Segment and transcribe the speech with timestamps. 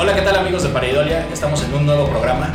[0.00, 1.28] Hola, ¿qué tal amigos de Pareidolia?
[1.30, 2.50] Estamos en un nuevo programa.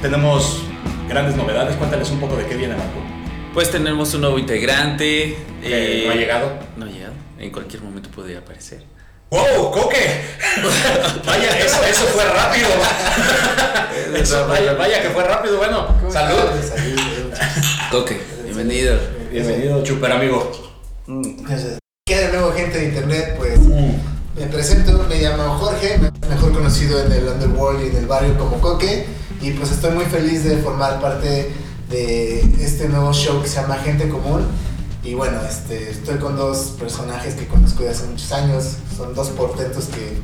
[0.00, 0.62] Tenemos
[1.06, 1.76] grandes novedades.
[1.76, 2.98] Cuéntales un poco de qué viene Marco.
[3.52, 5.36] Pues tenemos un nuevo integrante.
[5.60, 6.50] Que no ha llegado.
[6.78, 7.12] No ha llegado.
[7.38, 8.82] En cualquier momento podría aparecer.
[9.28, 9.70] ¡Wow!
[9.70, 9.98] ¡Coque!
[11.26, 12.68] vaya, eso, eso fue rápido.
[14.16, 15.58] Eso, vaya, vaya que fue rápido.
[15.58, 16.40] Bueno, salud.
[17.90, 18.98] Coque, bienvenido.
[19.30, 20.50] Bienvenido, super amigo.
[21.06, 21.78] Gracias.
[22.06, 23.34] ¿Qué de nuevo gente de internet?
[23.36, 24.19] Pues Mm.
[24.40, 28.58] Me presento, me llamo Jorge, mejor conocido en el underworld y en el barrio como
[28.58, 29.04] Coque.
[29.42, 31.50] Y pues estoy muy feliz de formar parte
[31.90, 34.46] de este nuevo show que se llama Gente Común.
[35.04, 38.76] Y bueno, este, estoy con dos personajes que conozco de hace muchos años.
[38.96, 40.20] Son dos portentos que,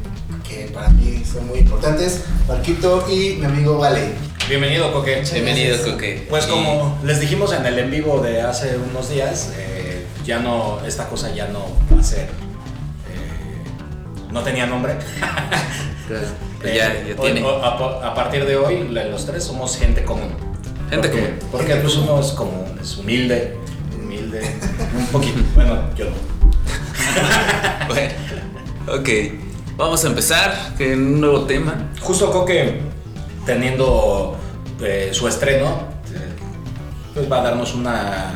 [0.49, 2.23] que para mí son muy importantes.
[2.49, 4.13] Marquito y mi amigo Vale.
[4.49, 5.25] Bienvenido, Coque.
[5.31, 5.77] Bienvenido.
[5.85, 6.27] Coque.
[6.31, 10.39] Pues Y- como les dijimos en el en vivo de hace unos días, eh, ya
[10.39, 12.29] no, esta cosa ya no va a ser,
[14.37, 14.97] no tenía nombre.
[15.19, 16.27] Claro,
[16.61, 17.43] pues ya, Eh, ya tiene.
[17.43, 20.29] o- a, a partir de hoy, los tres somos gente común.
[20.91, 21.39] Gente porque, común.
[21.51, 23.57] Porque pues uno es común, es humilde,
[23.99, 24.43] humilde,
[24.97, 25.41] un poquito.
[25.55, 26.17] Bueno, yo no.
[27.89, 28.13] Bueno,
[28.89, 29.09] ok.
[29.77, 31.89] Vamos a empezar con un nuevo tema.
[32.01, 32.81] Justo Coque,
[33.45, 34.37] teniendo
[34.83, 36.33] eh, su estreno, eh,
[37.15, 38.35] pues va a darnos una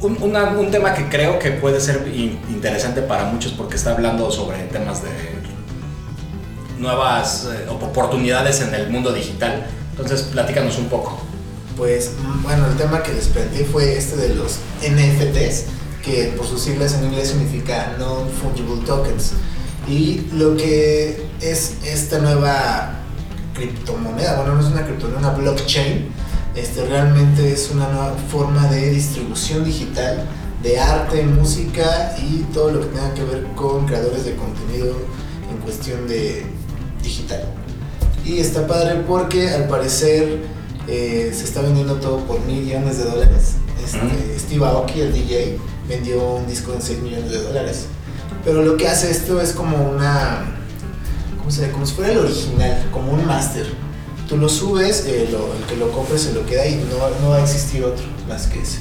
[0.00, 4.30] un, un tema que creo que puede ser in- interesante para muchos porque está hablando
[4.30, 5.10] sobre temas de
[6.78, 9.66] nuevas eh, oportunidades en el mundo digital.
[9.90, 11.18] Entonces, platícanos un poco.
[11.76, 15.64] Pues bueno, el tema que les planteé fue este de los NFTs,
[16.02, 19.32] que por sus siglas en inglés significa Non-Fungible Tokens.
[19.88, 22.94] Y lo que es esta nueva
[23.54, 26.08] criptomoneda, bueno, no es una criptomoneda, una blockchain,
[26.58, 30.24] este, realmente es una nueva forma de distribución digital
[30.62, 34.96] de arte, música y todo lo que tenga que ver con creadores de contenido
[35.50, 36.44] en cuestión de
[37.02, 37.44] digital.
[38.24, 40.40] Y está padre porque al parecer
[40.88, 43.54] eh, se está vendiendo todo por millones de dólares.
[43.82, 44.38] Este.
[44.38, 47.86] Steve Aoki, el DJ, vendió un disco en 6 millones de dólares.
[48.44, 50.44] Pero lo que hace esto es como una.
[51.38, 51.70] ¿Cómo se?
[51.70, 53.66] Como si fuera el original, como un máster.
[54.28, 57.30] Tú lo subes, eh, lo- el que lo compre se lo queda y no, no
[57.30, 58.80] va a existir otro más que ese.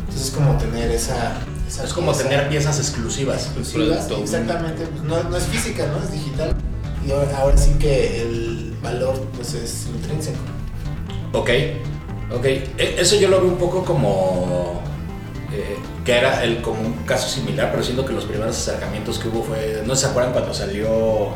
[0.00, 1.32] Entonces es como tener esa.
[1.66, 3.42] esa Es como pieza tener piezas exclusivas.
[3.46, 4.08] exclusivas.
[4.10, 5.98] Exactamente, pues no, no es física, ¿no?
[6.02, 6.54] Es digital.
[7.06, 10.38] Y ahora, ahora sí que el valor pues es intrínseco.
[11.32, 11.50] Ok,
[12.32, 12.44] ok.
[12.44, 14.80] E- Eso yo lo veo un poco como
[15.52, 19.26] eh, que era el, como un caso similar, pero siento que los primeros acercamientos que
[19.28, 21.30] hubo fue, no se acuerdan cuando salió,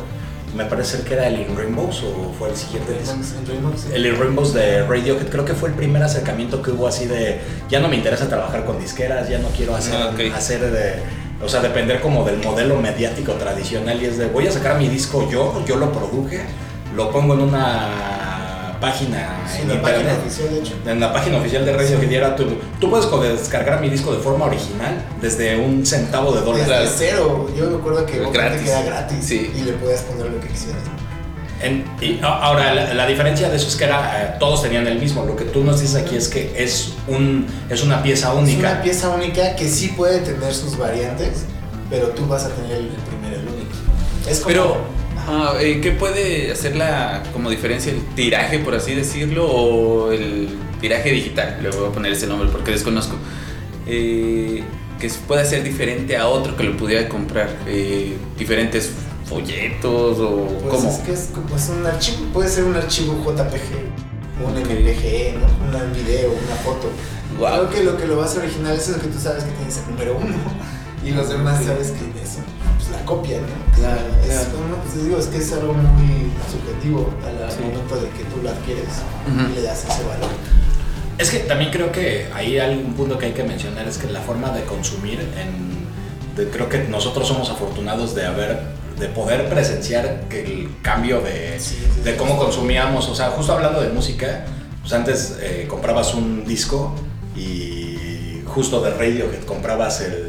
[0.56, 2.92] me parece que era el In Rainbows o fue el siguiente.
[2.92, 3.88] En Dreamworks, sí.
[3.92, 7.40] El In Rainbows de Radiohead, creo que fue el primer acercamiento que hubo así de,
[7.68, 10.94] ya no me interesa trabajar con disqueras, ya no quiero hacer, Ah, hacer de,
[11.44, 14.88] o sea, depender como del modelo mediático tradicional y es de, voy a sacar mi
[14.88, 16.40] disco yo, yo lo produje,
[16.94, 18.17] lo pongo en una
[18.80, 19.82] página Sí, en la internet.
[20.04, 20.74] página oficial, de hecho.
[20.86, 22.44] En la página oficial de Radiohead y era tú,
[22.80, 26.66] tú puedes descargar mi disco de forma original desde un centavo de dólar.
[26.68, 28.62] Desde cero, yo me acuerdo que Gratis.
[28.62, 29.52] que era gratis Sí.
[29.56, 30.82] y le podías poner lo que quisieras.
[31.60, 35.00] En- y ahora, la, la diferencia de eso es que era, eh, todos tenían el
[35.00, 35.24] mismo.
[35.24, 38.70] Lo que tú nos dices aquí es que es, un, es una pieza Es única.
[38.72, 41.46] una pieza única que sí puede tener sus variantes,
[41.90, 43.70] pero tú vas a tener el primero, el único.
[44.30, 44.48] Es como.
[44.54, 44.76] Pero,
[45.28, 50.48] ah, eh, ¿qué puede hacer la como diferencia el tiraje, por así decirlo, o el
[50.80, 51.58] tiraje digital?
[51.62, 53.16] Le voy a poner ese nombre porque desconozco.
[53.86, 54.62] Eh,
[55.00, 57.48] que pueda ser diferente a otro que lo pudiera comprar.
[57.66, 58.90] Eh, diferentes
[59.24, 60.90] folletos o Pues cómo.
[60.90, 64.52] es que es, como- es un archivo, puede ser un archivo JPG, un.
[64.56, 65.46] MPG, ¿no?
[65.84, 66.90] un video, una foto.
[67.38, 67.68] Wow.
[67.68, 69.90] Creo que lo que lo hacer original es lo que tú sabes que tienes el
[69.90, 70.34] número uno
[71.04, 71.66] y los demás Ok.
[71.66, 72.38] sabes que es pues,
[73.08, 73.74] la copia, ¿no?
[73.76, 74.48] Claro, es, claro.
[74.58, 77.60] bueno, pues te digo, es que es algo muy subjetivo al Sí.
[77.62, 78.88] momento de que tú lo adquieres
[79.26, 79.50] Ujú.
[79.52, 80.30] y le das ese valor.
[81.18, 84.06] Es que también creo que ahí hay un punto que hay que mencionar, es que
[84.08, 88.60] la forma de consumir, en, de- creo que nosotros somos afortunados de haber,
[88.98, 92.16] de poder presenciar que el cambio de, Sí, sí, de sí.
[92.18, 94.44] cómo consumíamos, o sea, justo hablando de música,
[94.82, 96.94] pues antes eh, comprabas un disco
[97.36, 100.27] y justo de Radiohead comprabas el,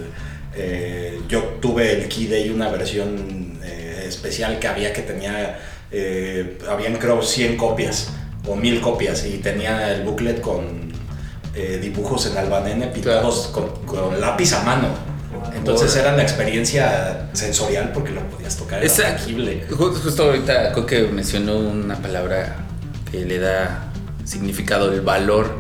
[0.56, 5.60] eh, yo tuve el Key Day, una versión eh, especial que había que tenía,
[5.92, 8.10] eh, habían creo 100 copias
[8.48, 10.90] o 1000 copias y tenía el booklet con
[11.56, 14.88] eh, dibujos en albanene pintados con, con lápiz a mano.
[15.56, 19.18] Entonces era la experiencia sensorial porque lo podías tocar, Exacto.
[19.24, 19.66] tangible.
[19.70, 22.58] Ju- Justo ahorita Coque mencionó una palabra
[23.12, 23.92] que le da
[24.26, 25.52] significado, el valor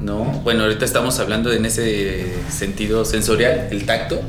[0.00, 0.24] ¿no?
[0.44, 4.20] Bueno, ahorita estamos hablando en ese sentido sensorial, el tacto.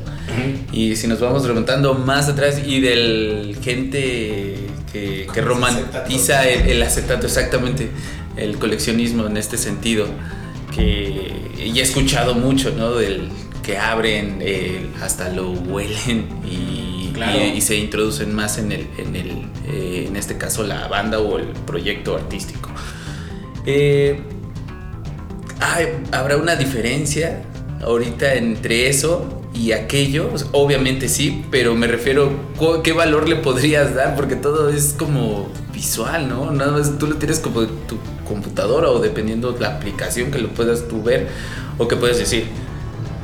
[0.72, 6.82] Y si nos vamos remontando más atrás y del gente que, que romantiza el, el,
[6.82, 7.90] acetato, exactamente,
[8.36, 10.06] el coleccionismo en este sentido,
[10.74, 12.94] que ya he escuchado mucho, ¿no?
[12.94, 13.28] Del
[13.62, 14.42] que abren,
[15.02, 17.12] hasta lo huelen y,
[17.54, 19.30] y, se introducen más en, el, en, el,
[19.68, 22.70] eh, en este caso la banda o el proyecto artístico.
[23.66, 24.20] Eh,
[26.12, 27.42] ¿Habrá una diferencia
[27.82, 30.30] ahorita entre eso y aquello?
[30.52, 32.32] Obviamente sí, pero me refiero,
[32.82, 34.16] ¿qué valor le podrías dar?
[34.16, 36.50] Porque todo es como visual, ¿no?
[36.50, 40.48] Nada más tú lo tienes como tu computadora o dependiendo de la aplicación que lo
[40.48, 41.28] puedas tú ver
[41.78, 42.46] o que puedes decir,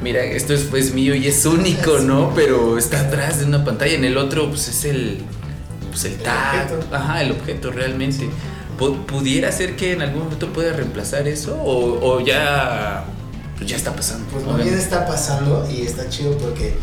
[0.03, 2.33] mira, esto es pues mío y es único, ¿no?
[2.35, 5.19] Pero está atrás de una pantalla, en el otro pues es el,
[5.91, 8.29] pues el, tag, ajá, el objeto realmente.
[8.79, 13.05] ¿Pudiera ser que en algún momento pueda reemplazar eso o, ya,
[13.57, 14.27] pues ya está pasando?
[14.31, 16.75] Pues más bien está pasando y está chido porque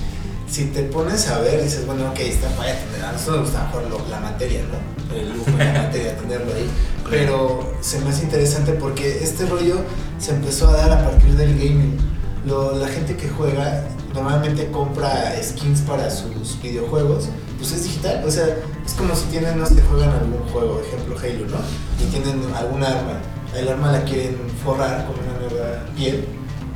[0.49, 3.65] si te pones a ver, dices, bueno, ok, está para tener, a nosotros nos gusta
[3.65, 5.15] mejor la materia, ¿no?
[5.15, 6.69] El lujo de la materia, tenerlo ahí.
[7.09, 9.77] Pero se me hace interesante porque este rollo
[10.19, 11.97] se empezó a dar a partir del gaming.
[12.45, 17.29] la gente que juega normalmente compra skins para sus videojuegos
[17.63, 18.23] pues es digital.
[18.27, 18.45] O sea,
[18.85, 21.57] es como si tienen, no sé, juegan algún juego, ejemplo Halo, ¿no?
[22.03, 23.19] Y tienen algún arma.
[23.55, 26.25] El arma la quieren forrar con una nueva piel.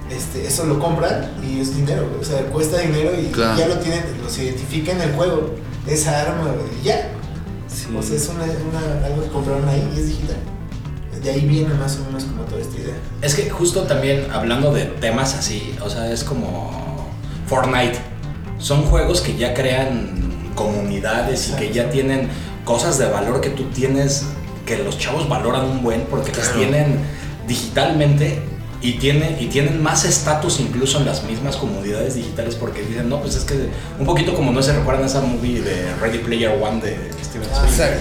[0.09, 4.03] Este, eso lo compran y es dinero, o sea, cuesta dinero y ya lo tienen,
[4.23, 5.55] los identifica en el juego,
[5.85, 7.11] esa arma, y ya.
[7.93, 10.37] O sea, es una, una, algo que compraron ahí y es digital.
[11.21, 12.95] De ahí viene más o menos como toda esta idea.
[13.21, 17.09] Es que justo también hablando de temas así, o sea, es como
[17.47, 17.99] Fortnite.
[18.59, 20.26] Son juegos que ya crean
[20.57, 22.27] comunidades y que ya tienen
[22.65, 24.25] cosas de valor que tú tienes,
[24.65, 26.99] que los chavos valoran un buen porque las tienen
[27.47, 28.41] digitalmente
[28.81, 33.21] y, tiene, y tienen más estatus incluso en las mismas comunidades digitales porque dicen, no,
[33.21, 36.81] pues es que un poquito como no se recuerdan esa movie de Ready Player One
[36.81, 37.99] de Steven Spielberg,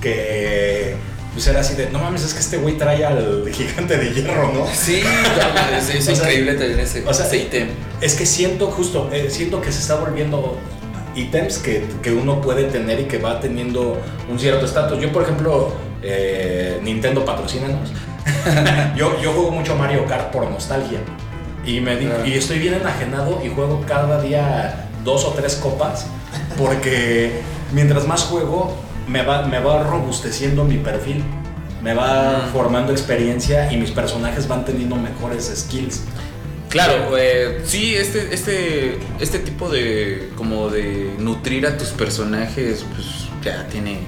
[0.00, 0.94] que
[1.32, 4.52] pues era así de, no mames, es que este güey trae al gigante de hierro,
[4.52, 4.66] ¿no?
[4.72, 5.02] Sí,
[5.76, 7.26] es, increíble también ese, o sea,
[8.00, 10.56] Es que siento justo, eh, siento que se está volviendo
[11.14, 14.00] ítems que, que, uno puede tener y que va teniendo
[14.30, 15.00] un cierto estatus.
[15.00, 15.72] Yo, por ejemplo,
[16.02, 17.92] eh, Nintendo patrocínanos.
[18.96, 20.98] yo, yo juego mucho Mario Kart por nostalgia.
[21.66, 21.96] Y, me
[22.26, 26.06] y estoy bien enajenado y juego cada día dos o tres copas
[26.58, 27.40] porque
[27.72, 28.74] mientras más juego
[29.06, 31.22] me va, me va robusteciendo mi perfil,
[31.82, 36.02] me va formando experiencia y mis personajes van teniendo mejores skills.
[36.74, 43.28] Claro, eh, sí, este, este, este tipo de como de nutrir a tus personajes, pues
[43.44, 44.00] ya tiene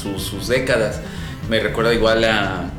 [0.00, 1.00] sus, décadas.
[1.50, 2.70] Me recuerda igual a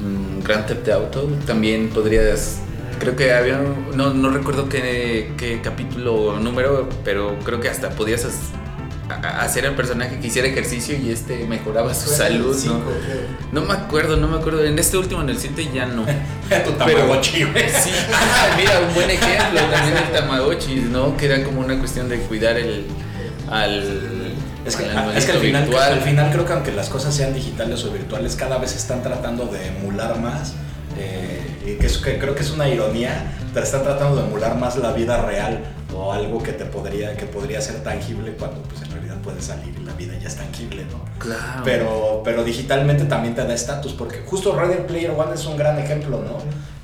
[0.00, 2.60] mm, Grand Theft Auto, también podrías
[3.00, 3.60] creo que había,
[3.96, 8.24] no, no recuerdo qué, qué, capítulo o número, pero creo que hasta podías
[9.08, 12.80] hacer el personaje que hiciera ejercicio y este mejoraba su salud, ¿no?
[13.52, 14.64] No me acuerdo, no me acuerdo.
[14.64, 16.04] En este último, en el 7 ya no.
[16.64, 17.66] tu Tamagotchi, güey.
[17.82, 17.90] Sí,
[18.56, 21.16] mira, un buen ejemplo también el Tamagotchi, ¿no?
[21.16, 22.86] Que era como una cuestión de cuidar el
[23.50, 24.34] al
[24.66, 27.32] es que, al, es que al, final, al final creo que aunque las cosas sean
[27.32, 30.54] digitales o virtuales, cada vez están tratando de emular más.
[30.98, 34.56] Eh, y que, es, que creo que es una ironía, te están tratando de emular
[34.56, 35.60] más la vida real
[35.96, 39.74] o algo que te podría, que podría ser tangible cuando pues en realidad puede salir
[39.80, 41.04] y la vida ya es tangible, ¿no?
[41.18, 41.62] Claro.
[41.64, 45.78] Pero, pero digitalmente también te da estatus, porque justo Ready Player One es un gran
[45.78, 46.38] ejemplo, ¿no?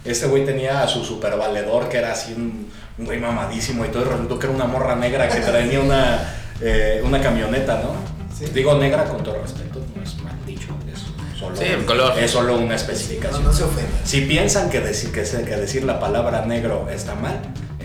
[0.05, 4.05] Este güey tenía a su super valedor que era así un, güey mamadísimo y todo,
[4.05, 8.13] resultó que era una morra negra que traía una, eh, una camioneta, ¿no?
[8.53, 12.19] Digo negra con todo respeto, no es mal dicho, es solo, sí, el color.
[12.19, 13.45] Es solo una especificación.
[13.45, 13.93] No, no se ofende.
[14.05, 17.41] Si piensan que decir, que, que decir la palabra negro está mal,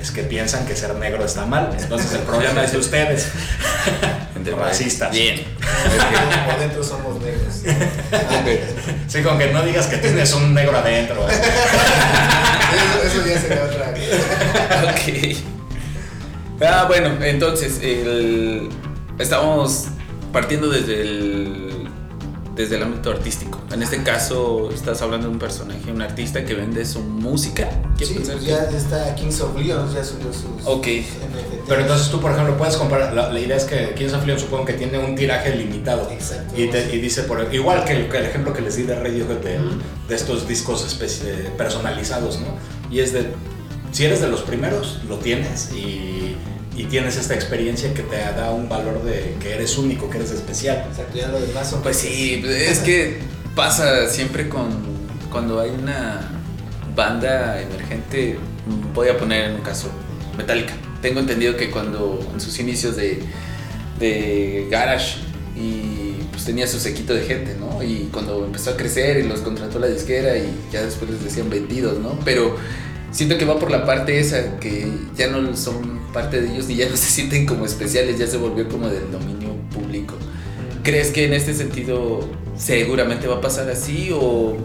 [0.08, 1.76] es que piensan que ser negro está mal.
[1.78, 3.28] Entonces el problema es de ustedes.
[4.36, 5.12] Entre racistas.
[5.12, 5.44] Bien.
[6.46, 7.62] Por dentro somos negros.
[9.08, 11.26] Sí, con que no digas que tienes un negro adentro.
[11.30, 13.94] Eso, ya sería otra.
[14.92, 15.38] ok.
[16.62, 18.70] Ah, bueno, entonces, el,
[19.18, 19.86] estamos
[20.34, 21.67] partiendo desde el
[22.58, 23.62] desde el ámbito artístico.
[23.72, 27.70] En este caso, estás hablando de un personaje, un artista que vende su música.
[28.00, 30.66] Sí, ya está Kings of Leon, ya subió sus.
[30.66, 30.88] Ok.
[31.68, 33.14] Pero entonces tú, por ejemplo, puedes comprar.
[33.14, 36.10] La, idea es que Kings of Leon supongo que tiene un tiraje limitado.
[36.12, 36.56] Exacto.
[36.58, 39.60] Y, y dice, por, igual que el, ejemplo que les di de Radiohead de,
[40.08, 40.84] de estos discos
[41.58, 42.48] personalizados, ¿no?
[42.90, 43.28] Y es de.
[43.92, 46.17] Si eres de los primeros, lo tienes y
[46.78, 50.32] y tienes esta experiencia que te da un valor de que eres único, que eres
[50.32, 50.86] especial.
[50.88, 53.18] Exacto, ya lo demás Pues sí, es que
[53.56, 54.70] pasa siempre con
[55.32, 56.30] cuando hay una
[56.96, 58.38] banda emergente,
[58.94, 59.90] voy a poner en un caso
[60.38, 60.74] Metallica.
[61.02, 63.24] Tengo entendido que cuando en sus inicios de,
[64.00, 65.18] de Garage
[65.56, 67.82] y pues tenía su sequito de gente, ¿no?
[67.82, 71.50] Y cuando empezó a crecer y los contrató la disquera y ya después les decían
[71.50, 72.20] vendidos, ¿no?
[72.24, 72.56] Pero
[73.12, 76.76] siento que va por la parte esa, que ya no son parte de ellos ni
[76.76, 80.16] ya no se sienten como especiales, ya se volvió como del dominio público.
[80.84, 84.58] ¿Crees que en este sentido seguramente va a pasar así o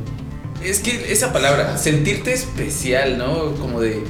[0.65, 3.55] es que esa palabra, sentirte especial, ¿no?
[3.57, 4.03] Como de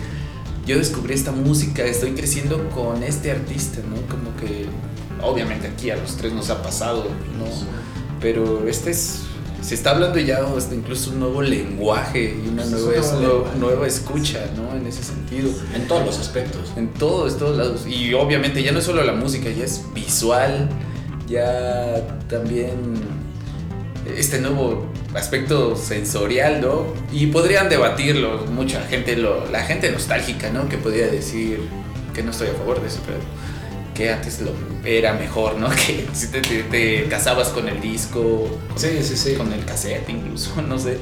[0.67, 3.97] yo descubrí esta música, estoy creciendo con este artista, ¿no?
[4.07, 4.67] Como que
[5.23, 7.05] obviamente aquí a los tres nos ha pasado,
[7.39, 7.47] ¿no?
[8.21, 9.23] Pero este es
[9.63, 10.41] se está hablando ya
[10.73, 14.77] incluso un nuevo lenguaje y una nueva, nueva escucha, ¿no?
[14.77, 15.51] En ese sentido.
[15.75, 16.73] En todos los aspectos.
[16.77, 17.87] En todos, todos lados.
[17.87, 20.69] Y obviamente ya no es solo la música, ya es visual,
[21.29, 22.73] ya también
[24.17, 26.87] este nuevo aspecto sensorial, ¿no?
[27.13, 30.69] Y podrían debatirlo, mucha gente, lo, la gente nostálgica, ¿no?
[30.69, 31.61] Que podría decir
[32.13, 33.19] que no estoy a favor de eso, pero
[33.95, 34.53] que antes lo
[34.85, 35.69] era mejor, ¿no?
[35.87, 39.35] Que si te, casabas con el disco, con, sí, sí, sí.
[39.35, 40.99] con el cassette incluso, no sé.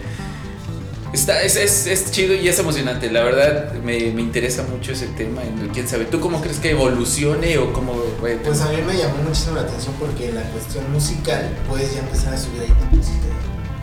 [1.12, 5.09] Está, es, es, es, chido y es emocionante, la verdad me, me, interesa mucho ese
[5.09, 5.42] tema.
[5.73, 6.04] ¿Quién sabe?
[6.04, 7.94] ¿Tú cómo crees que evolucione o cómo.?
[8.20, 12.35] pues a mí me llamó muchísimo la atención porque la cuestión musical puedes ya empezar
[12.35, 13.26] a subir ahí tu música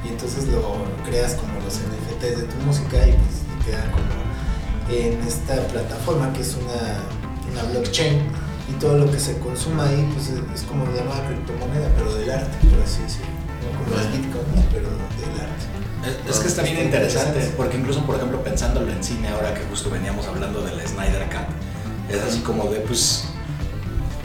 [0.06, 5.20] y entonces lo creas como los NFTs de tu música y pues queda como en
[5.28, 7.04] esta plataforma que es una,
[7.52, 8.22] una blockchain
[8.70, 12.58] y todo lo que se consuma ahí pues es, como nueva criptomoneda, pero del arte,
[12.68, 13.28] por así decirlo.
[13.64, 16.30] No como las bitcoins, pero del arte.
[16.30, 19.90] Es, que está bien interesante, porque incluso, por ejemplo, pensándolo en cine, ahora que justo
[19.90, 23.26] veníamos hablando del Snyder Cut, es así como de, pues,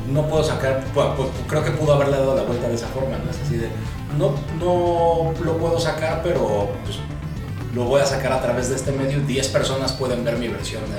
[0.09, 0.85] no puedo sacar,
[1.49, 3.31] creo que pudo haberle dado la vuelta de esa forma, ¿no?
[3.31, 3.69] Es así de,
[4.19, 6.99] no, no lo puedo sacar, pero pues,
[7.75, 10.83] lo voy a sacar a través de este medio, 10 personas pueden ver mi versión
[10.91, 10.97] de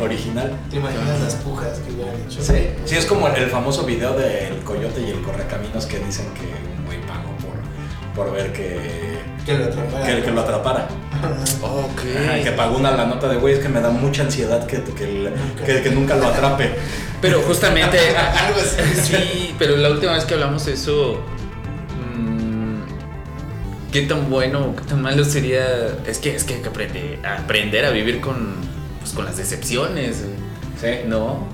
[0.00, 0.58] original.
[0.70, 2.42] ¿Te imaginas las pujas que hubieran hecho?
[2.42, 6.46] Sí, sí, es como el famoso video del coyote y el correcaminos que dicen que
[6.78, 10.06] un güey pagó por, por ver que, que lo atrapara.
[10.06, 10.88] Que, que lo atrapara.
[12.42, 15.82] que pagó una la nota de güey, es que me da mucha ansiedad que, que,
[15.82, 16.74] que nunca lo atrape.
[17.20, 17.98] Pero justamente.
[18.16, 19.00] Algo así.
[19.00, 21.20] Sí, pero la última vez que hablamos de eso.
[22.14, 22.80] Mm,
[23.92, 25.64] qué tan bueno qué tan malo sería.
[26.06, 28.65] Es que es que hay que aprender, aprender a vivir con
[29.06, 30.24] pues, con las decepciones,
[31.06, 31.46] ¿no?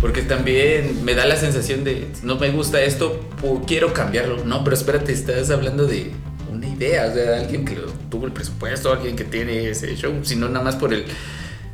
[0.00, 3.20] Porque también me da la sensación de, no me gusta esto,
[3.64, 4.44] quiero cambiarlo.
[4.44, 6.10] No, pero espérate, estás hablando de
[6.50, 7.78] una idea, o sea, alguien que
[8.10, 11.04] tuvo el presupuesto, alguien que tiene ese show, sino nada más por el,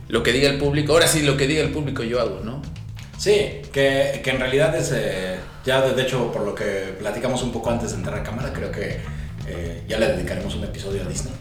[0.08, 0.92] lo que diga el público.
[0.92, 2.60] Ahora sí, lo que diga el público yo hago, ¿no?
[3.16, 7.52] Sí, que, que en realidad es, eh, ya de hecho, por lo que platicamos un
[7.52, 8.98] poco antes de entrar a cámara, creo que
[9.48, 11.32] eh, ya le dedicaremos un episodio a Disney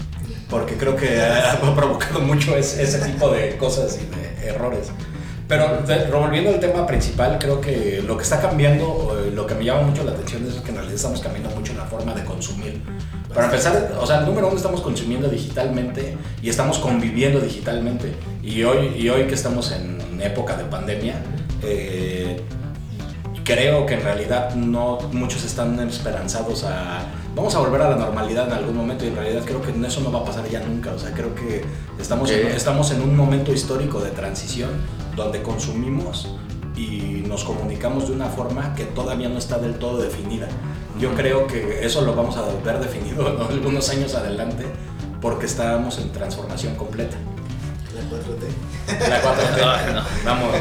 [0.51, 4.91] porque creo que ha, provocado mucho ese, tipo de cosas y de errores.
[5.47, 9.81] Pero revolviendo el tema principal, creo que lo que está cambiando, lo que me llama
[9.83, 12.81] mucho la atención es que en realidad estamos cambiando mucho la forma de consumir.
[13.33, 18.13] Para empezar, o sea, número uno estamos consumiendo digitalmente y estamos conviviendo digitalmente.
[18.43, 21.15] Y hoy, y hoy que estamos en época de pandemia,
[21.63, 22.41] eh,
[23.43, 27.03] creo que en realidad no muchos están esperanzados a
[27.35, 30.01] vamos a volver a la normalidad en algún momento y en realidad creo que eso
[30.01, 30.91] no va a pasar ya nunca.
[30.93, 31.63] O sea, creo que
[31.99, 34.69] estamos, en, estamos en un momento histórico de transición
[35.15, 36.35] donde consumimos
[36.75, 40.47] y nos comunicamos de una forma que todavía no está del todo definida.
[40.99, 44.65] Yo creo que eso lo vamos a ver definido algunos años adelante
[45.21, 47.17] porque estamos en transformación completa.
[48.11, 50.03] La 4T.
[50.25, 50.55] Vamos.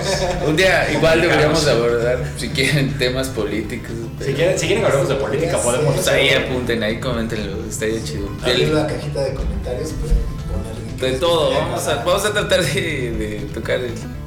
[0.46, 3.92] Un día igual deberíamos abordar, si quieren, temas políticos.
[4.20, 5.94] Si quieren, si quieren hablamos de política, podemos.
[5.94, 8.28] Pues ahí apunten, ahí coméntenlo, estaría chido.
[8.46, 11.10] En la cajita de comentarios poner.
[11.12, 13.80] De todo, vamos a, vamos a tratar de, de tocar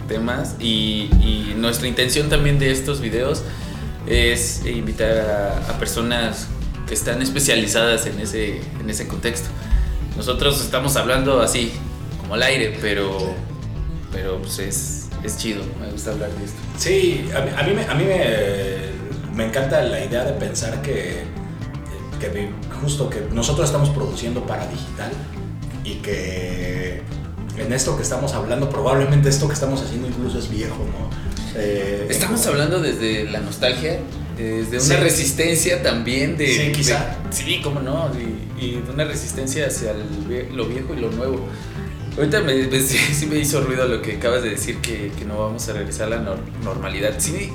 [0.08, 3.44] temas y, y, nuestra intención también de estos videos
[4.08, 6.48] es invitar a, a personas
[6.88, 9.50] que están especializadas en ese, en ese contexto.
[10.18, 11.72] Nosotros estamos hablando así,
[12.34, 13.16] como al aire, pero,
[14.12, 16.58] pero pues es, es chido, me gusta hablar de esto.
[16.80, 21.26] Sí, a mí, a mí, me, me, encanta la idea de pensar que,
[22.20, 22.50] que
[22.82, 25.12] justo que nosotros estamos produciendo para digital
[25.84, 27.04] y que
[27.56, 31.10] en esto que estamos hablando, probablemente esto que estamos haciendo incluso es viejo, ¿no?
[31.56, 34.00] Eh, estamos hablando desde la nostalgia,
[34.38, 36.48] desde una resistencia también de...
[36.48, 37.16] Sí, quizá.
[37.30, 39.94] sí, cómo no, y, y, de una resistencia hacia
[40.52, 41.48] lo viejo y lo nuevo.
[42.18, 45.68] Ahorita me, sí, me hizo ruido lo que acabas de decir, que, que no vamos
[45.70, 47.16] a regresar a la normalidad.
[47.18, 47.52] Sí,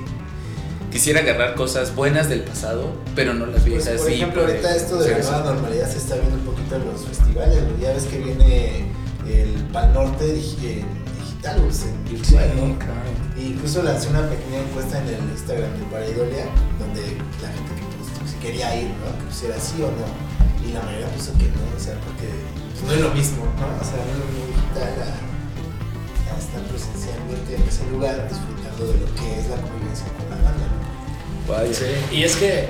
[0.91, 3.89] quisiera agarrar cosas buenas del pasado, pero no las viejas.
[3.89, 6.87] Pues, por ejemplo, ahorita esto de la nueva normalidad se está viendo un poquito en
[6.87, 7.59] los festivales.
[7.81, 8.87] Ya ves que viene
[9.29, 10.85] el Pal Norte eh,
[11.21, 13.41] digital, o sea, virtual, ¿no?
[13.41, 16.47] Y incluso lancé una pequeña encuesta en el Instagram de Paraidolia,
[16.81, 17.03] donde
[17.43, 19.19] la gente que pues, si quería ir, ¿no?
[19.19, 20.48] Que pusiera sí o no.
[20.67, 22.29] Y la mayoría puso que no, o sea, porque
[22.73, 23.67] pues, no es lo mismo, ¿no?
[23.81, 28.93] O sea, no es lo mismo digital a, a estar presencialmente en ese lugar disfrutando
[28.93, 31.53] de lo que es la convivencia con la banda, ¿no?
[31.53, 31.73] Vaya.
[31.75, 32.69] Sí, y es que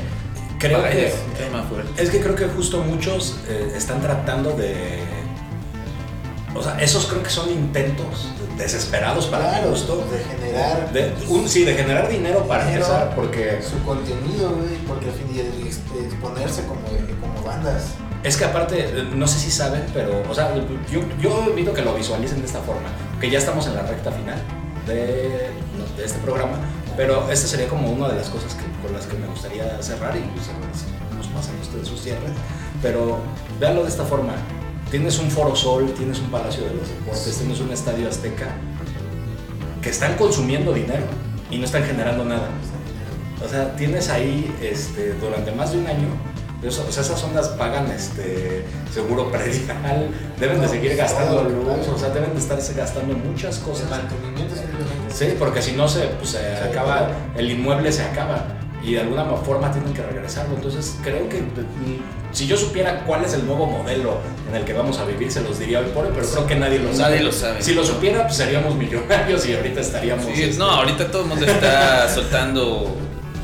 [0.59, 2.03] creo Vaya, que es un tema fuerte.
[2.03, 5.03] es que creo que justo muchos eh, están tratando de
[6.55, 8.29] o sea, esos creo que son intentos
[8.59, 12.85] desesperados para mi Claro, gusto de generar de, un, sí, de generar dinero para Dinero.
[12.85, 16.81] empezar, porque su contenido, güey, porque al fin y ex- exponerse como,
[17.21, 17.93] como bandas.
[18.25, 20.53] es que aparte, no sé si saben, pero, o sea,
[20.91, 22.89] yo, yo invito que lo visualicen de esta forma,
[23.21, 24.39] que ya estamos en la recta final
[24.87, 25.51] de,
[25.97, 26.59] de este programa,
[26.97, 30.17] pero esta sería como una de las cosas que, con las que me gustaría cerrar
[30.17, 30.47] y pues,
[31.17, 32.33] nos pasan ustedes sus cierres,
[32.83, 33.19] pero
[33.61, 34.33] véanlo de esta forma.
[34.91, 38.47] Tienes un Foro Sol, tienes un Palacio de los Deportes, tienes un Estadio Azteca,
[39.83, 41.05] que están consumiendo dinero
[41.51, 42.49] y no están generando nada.
[43.45, 46.09] O sea, tienes ahí este, durante más de un año,
[46.63, 50.09] eso- o sea, esas ondas pagan este, seguro predial,
[50.41, 53.89] deben de seguir pues, gastando luz, o sea, deben de estarse gastando muchas cosas.
[55.15, 58.47] Sí, porque si no se, pues, se acaba, el inmueble se acaba
[58.83, 60.57] y de alguna forma tienen que regresarlo.
[60.57, 61.43] Entonces creo que
[62.33, 64.19] si yo supiera cuál es el nuevo modelo
[64.49, 66.55] en el que vamos a vivir, se los diría hoy por hoy, pero creo que
[66.57, 67.11] nadie lo sabe.
[67.15, 67.63] Nadie lo sabe.
[67.63, 70.27] Si lo supiera, pues seríamos millonarios y ahorita estaríamos...
[70.27, 72.95] Sí, este, no, ahorita todo el mundo está soltando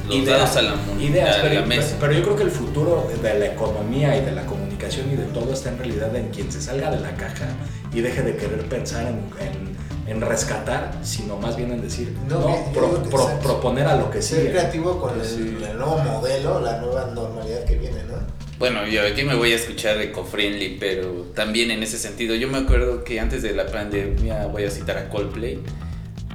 [0.07, 1.97] los Ideas, dados a la, ideas, a pero, la mesa.
[1.99, 5.25] pero yo creo que el futuro de la economía y de la comunicación y de
[5.25, 7.47] todo está en realidad en quien se salga de la caja
[7.93, 9.75] y deje de querer pensar en, en-
[10.07, 14.11] en rescatar, sino más bien en decir, No, no, pro- pro- ser- proponer a lo
[14.11, 14.50] que Ser sigue.
[14.50, 15.57] creativo con el, Sí.
[15.67, 18.17] el nuevo modelo, la nueva normalidad que viene, ¿no?
[18.58, 22.34] Bueno, yo aquí me voy a escuchar eco-friendly, pero también en ese sentido.
[22.37, 25.58] Yo me acuerdo que antes de la pandemia voy a citar a Coldplay.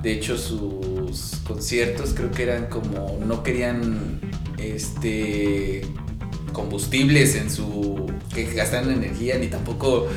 [0.01, 3.19] De hecho, sus conciertos creo que eran como.
[3.25, 4.19] No querían
[4.57, 5.81] este
[6.53, 8.11] combustibles en su.
[8.33, 10.07] que gastaran energía, ni tampoco.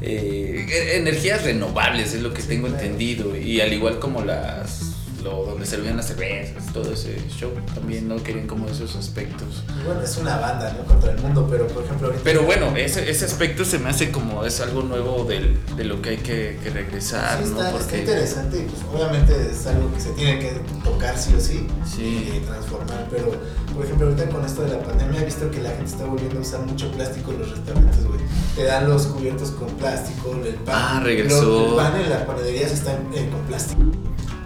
[0.00, 3.36] eh, e- energías renovables, es lo que tengo entendido.
[3.36, 4.93] Y al igual como las.
[5.24, 9.64] Lo, donde servían las cervezas, todo ese show, también no querían como esos aspectos.
[9.80, 10.84] Y bueno, es una banda, ¿no?
[10.84, 12.22] Contra el mundo, pero por ejemplo ahorita...
[12.24, 16.02] Pero bueno, ese, ese aspecto se me hace como es algo nuevo del, de lo
[16.02, 17.56] que hay que, que regresar, Sí, ¿no?
[17.56, 21.32] está, está Porque interesante y pues obviamente es algo que se tiene que tocar sí
[21.34, 22.32] o sí Sí.
[22.36, 23.32] y transformar, pero
[23.74, 26.38] por ejemplo ahorita con esto de la pandemia he visto que la gente está volviendo
[26.38, 28.20] a usar mucho plástico en los restaurantes, güey.
[28.56, 30.74] Te dan los cubiertos con plástico, el pan.
[30.76, 31.42] Ah, regresó.
[31.42, 33.80] lo- el pan en las panaderías está eh, con plástico.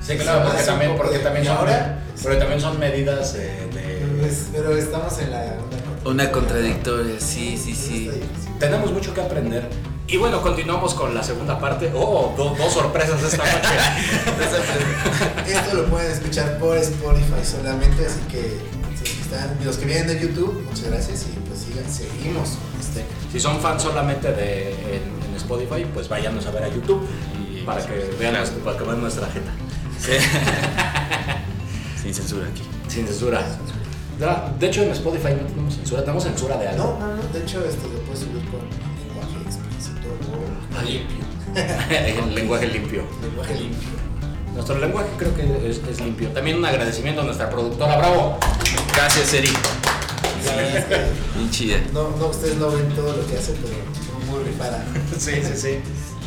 [0.08, 4.26] Sí, claro, porque también, porque también son, ahora- porque también son medidas eh, de...
[4.26, 5.54] Es- pero estamos en la...
[6.04, 8.10] una contradictoria, sí, sí, sí.
[8.58, 9.68] Tenemos mucho que aprender.
[10.06, 11.92] Y bueno, continuamos con la segunda parte.
[11.94, 13.68] Oh, do- dos sorpresas esta noche.
[15.46, 18.56] Esto lo pueden escuchar por Spotify solamente, así que
[19.04, 23.04] si están, los que vienen de YouTube, muchas gracias y pues sigan, seguimos este.
[23.30, 27.06] si son fans solamente de en, en Spotify, pues váyanos a ver a YouTube
[27.38, 29.52] Y- para que vean, para que vean nuestra jeta.
[30.00, 30.12] Sí.
[32.02, 32.62] Sin censura aquí.
[32.88, 33.42] Sin censura.
[34.18, 34.26] No,
[34.58, 36.98] de hecho, en Spotify no tenemos censura, tenemos censura de algo.
[36.98, 38.60] No, no, no, de hecho este lo puedes subir con
[39.06, 41.24] lenguaje explícito o Ah, limpio.
[41.90, 43.04] El lenguaje limpio.
[43.22, 43.88] Lenguaje limpio.
[44.54, 46.28] Nuestro lenguaje creo que es, es limpio.
[46.30, 48.38] También un agradecimiento a nuestra productora Bravo.
[48.94, 49.50] Gracias, Eri.
[51.36, 51.76] Bien chida.
[51.92, 53.76] no, no, ustedes no ven todo lo que hacen, pero
[54.32, 54.84] muy rifada.
[55.16, 55.78] Sí, sí, sí.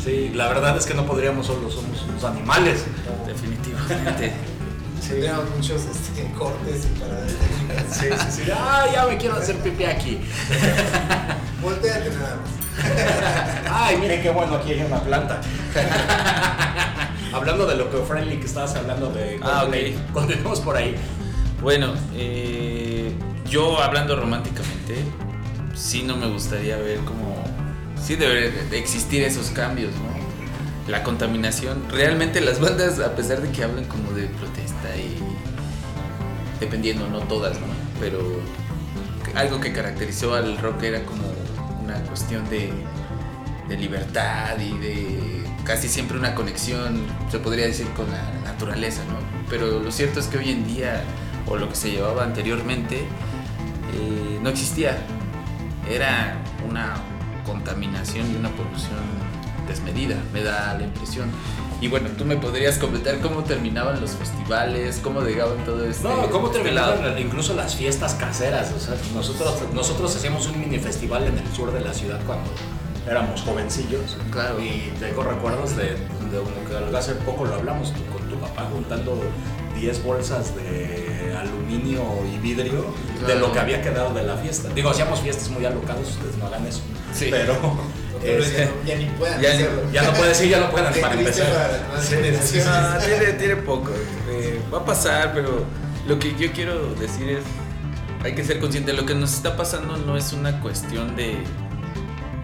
[0.04, 2.84] Sí, la verdad es que no podríamos solo, somos unos animales.
[3.26, 4.32] Definitivamente.
[5.08, 7.32] Tendríamos muchos este, cortes y paradas.
[7.90, 8.50] Sí, sí, sí.
[8.54, 10.20] Ah, ya me quiero hacer pipí aquí.
[11.62, 12.50] Volteate nada más.
[13.70, 15.40] Ay, miren qué bueno, aquí hay una planta.
[17.32, 20.12] hablando de lo que friendly que estabas hablando de Ah, Coldplay, ok.
[20.12, 20.96] continuemos por ahí.
[21.60, 23.12] Bueno, eh,
[23.48, 24.96] yo hablando románticamente,
[25.74, 27.41] sí no me gustaría ver como...
[28.02, 30.90] Sí debe de existir esos cambios, ¿no?
[30.90, 31.84] La contaminación.
[31.88, 35.18] Realmente las bandas, a pesar de que hablan como de protesta y...
[36.58, 37.66] Dependiendo, no todas, ¿no?
[38.00, 38.20] Pero
[39.34, 41.22] algo que caracterizó al rock era como
[41.82, 42.72] una cuestión de,
[43.68, 49.18] de libertad y de casi siempre una conexión, se podría decir, con la naturaleza, ¿no?
[49.48, 51.02] Pero lo cierto es que hoy en día,
[51.46, 54.98] o lo que se llevaba anteriormente, eh, no existía.
[55.88, 56.36] Era
[56.68, 56.94] una
[57.44, 59.00] contaminación y una polución
[59.66, 61.30] desmedida, me da la impresión.
[61.80, 66.06] Y bueno, tú me podrías comentar cómo terminaban los festivales, cómo llegaban todo este.
[66.06, 67.18] No, ¿cómo este terminaron lado?
[67.18, 68.72] incluso las fiestas caseras?
[68.72, 72.50] O sea, nosotros, nosotros hacíamos un mini festival en el sur de la ciudad cuando
[73.08, 74.16] éramos jovencillos.
[74.30, 74.60] Claro.
[74.60, 79.20] Y tengo recuerdos de, de que hace poco lo hablamos tú, con tu papá juntando
[79.82, 82.94] 10 bolsas de aluminio y vidrio
[83.26, 84.68] de lo que había quedado de la fiesta.
[84.74, 86.82] Digo, hacíamos fiestas muy alocadas, ustedes no hagan eso.
[87.12, 87.26] Sí.
[87.30, 87.54] Pero
[88.22, 89.82] este, ya, ni puedan ya hacerlo.
[89.92, 91.80] ya no puede ser, ya no pueden Qué para empezar.
[91.90, 92.14] para Sí.
[92.64, 93.90] No, tiene, tiene poco.
[94.30, 95.64] eh, va a pasar, pero
[96.06, 97.44] lo que yo quiero decir es,
[98.22, 101.38] hay que ser consciente, lo que nos está pasando no es una cuestión de,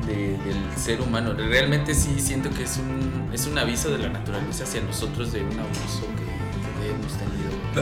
[0.09, 1.35] de- del ser humano.
[1.35, 5.43] Realmente sí siento que es un, es un aviso de la naturaleza hacia nosotros de
[5.43, 6.38] un abuso que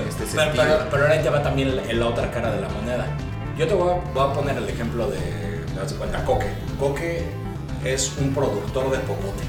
[0.00, 0.64] este pero, sentido.
[0.64, 3.06] pero- pero ahora te va también la, la otra cara de la moneda.
[3.58, 5.18] Yo te voy a, voy a poner el ejemplo de,
[5.74, 6.46] me das cuenta, Coque.
[6.78, 7.22] Coque
[7.84, 9.42] es un productor de popote.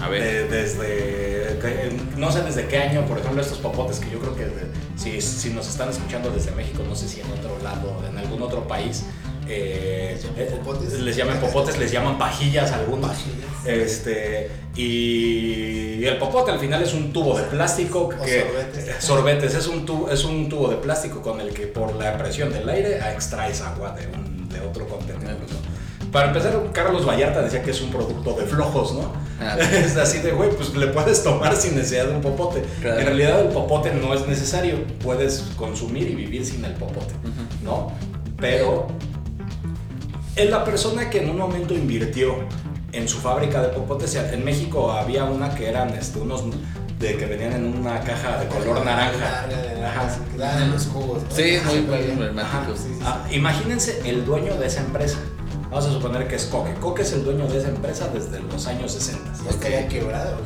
[0.00, 4.18] a ver, De- desde, no sé desde qué año, por ejemplo, estos popotes que yo
[4.18, 7.58] creo que de- si, si nos están escuchando desde México, no sé si en otro
[7.62, 9.04] lado, en algún otro país,
[9.48, 11.00] eh, ¿Les llaman popotes?
[11.00, 13.10] les llaman popotes, les llaman pajillas algunos.
[13.10, 13.51] Pajillas.
[13.64, 18.88] Este, y el popote al final es un tubo de plástico que sorbetes.
[18.88, 22.16] eh, sorbetes, es un tubo, es un tubo de plástico con el que por la
[22.18, 25.34] presión del aire extraes agua de, un, de otro contenedor.
[25.34, 26.10] ¿no?
[26.10, 29.12] Para empezar, Carlos Vallarta decía que es un producto de flojos, ¿no?
[29.40, 29.56] Ah.
[29.72, 32.62] es así de, güey, pues le puedes tomar sin necesidad de un popote.
[32.80, 32.98] Claro.
[33.00, 37.64] En realidad el popote no es necesario, puedes consumir y vivir sin el popote, Ujú.
[37.64, 37.92] ¿no?
[38.38, 38.88] Pero
[40.36, 42.34] es la persona que en un momento invirtió
[42.92, 44.14] en su fábrica de popotes.
[44.14, 46.44] En México había una que eran este, unos
[46.98, 49.18] de que venían en una caja de color naranja.
[49.18, 50.06] Larga, de naranja, Ajá.
[50.12, 51.22] así que daban en los jugos.
[51.30, 52.40] Sí, muy emblemático.
[52.40, 53.00] Ajá, sí, sí, sí.
[53.04, 55.18] Ah, imagínense el dueño de esa empresa.
[55.70, 56.74] Vamos a suponer que es Coque.
[56.74, 59.32] Coque es el dueño de esa empresa desde los años 60.
[59.44, 60.36] Ya estaría quebrado.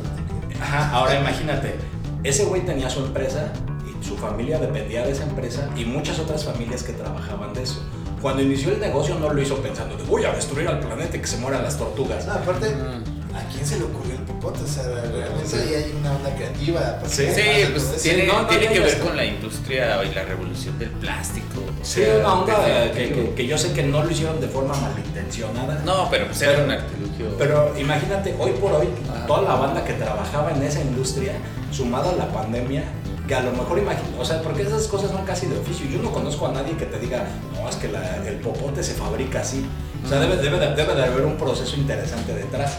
[0.61, 1.75] Ajá, ahora imagínate,
[2.23, 3.53] ese güey tenía su empresa
[3.85, 7.83] y su familia dependía de esa empresa y muchas otras familias que trabajaban de eso.
[8.27, 11.21] Cuando inició el negocio no lo hizo pensando de voy a destruir al planeta y
[11.21, 12.27] que se mueran las tortugas.
[12.27, 13.37] No, aparte, Mm.
[13.37, 14.65] ¿a quién se le ocurrió el popote?
[14.65, 15.57] O sea, realmente Sí.
[15.59, 16.81] ahí hay una onda creativa.
[16.81, 17.27] aparte Sí.
[17.33, 19.05] Sí, pues tiene, no, que ver esto.
[19.07, 21.61] con la industria y la revolución del plástico.
[21.81, 23.27] o Sí, sea, una onda que, definitivo.
[23.29, 25.81] que- que yo sé que no lo hicieron de forma malintencionada.
[25.85, 27.39] No, pero pues era Pero- un artilugio.
[27.39, 28.89] Pero imagínate, hoy por hoy,
[29.29, 31.35] toda la banda que trabajaba en esa industria,
[31.71, 32.83] sumada a la pandemia,
[33.27, 35.87] que a lo mejor imagino, o sea, porque esas cosas son casi de oficio.
[35.87, 38.95] Yo no conozco a nadie que te diga, no, es que la- el popote se
[38.95, 39.67] fabrica así.
[40.05, 42.77] O sea, debe, debe, de, debe de haber un proceso interesante detrás.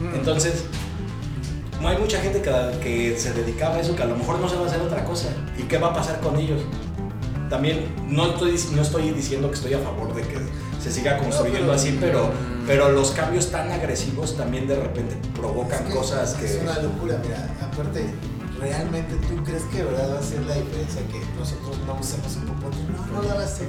[0.00, 0.14] Mm.
[0.16, 0.64] Entonces,
[1.80, 2.50] no hay mucha gente que,
[2.82, 5.04] que se dedicaba a eso, que a lo mejor no se va a hacer otra
[5.04, 5.28] cosa.
[5.58, 6.62] ¿Y qué va a pasar con ellos?
[7.48, 10.38] También no estoy, no estoy diciendo que estoy a favor de que
[10.82, 12.66] se siga construyendo pero- así, pero, Mm.
[12.66, 16.46] pero los cambios tan agresivos también de repente provocan Es que cosas que...
[16.46, 17.48] Es una locura, mira.
[17.62, 18.06] Aparte,
[18.64, 22.36] ¿realmente tú crees que de verdad va a ser la diferencia que nosotros no usemos
[22.36, 22.76] un popote?
[22.90, 23.68] No, no la va a hacer.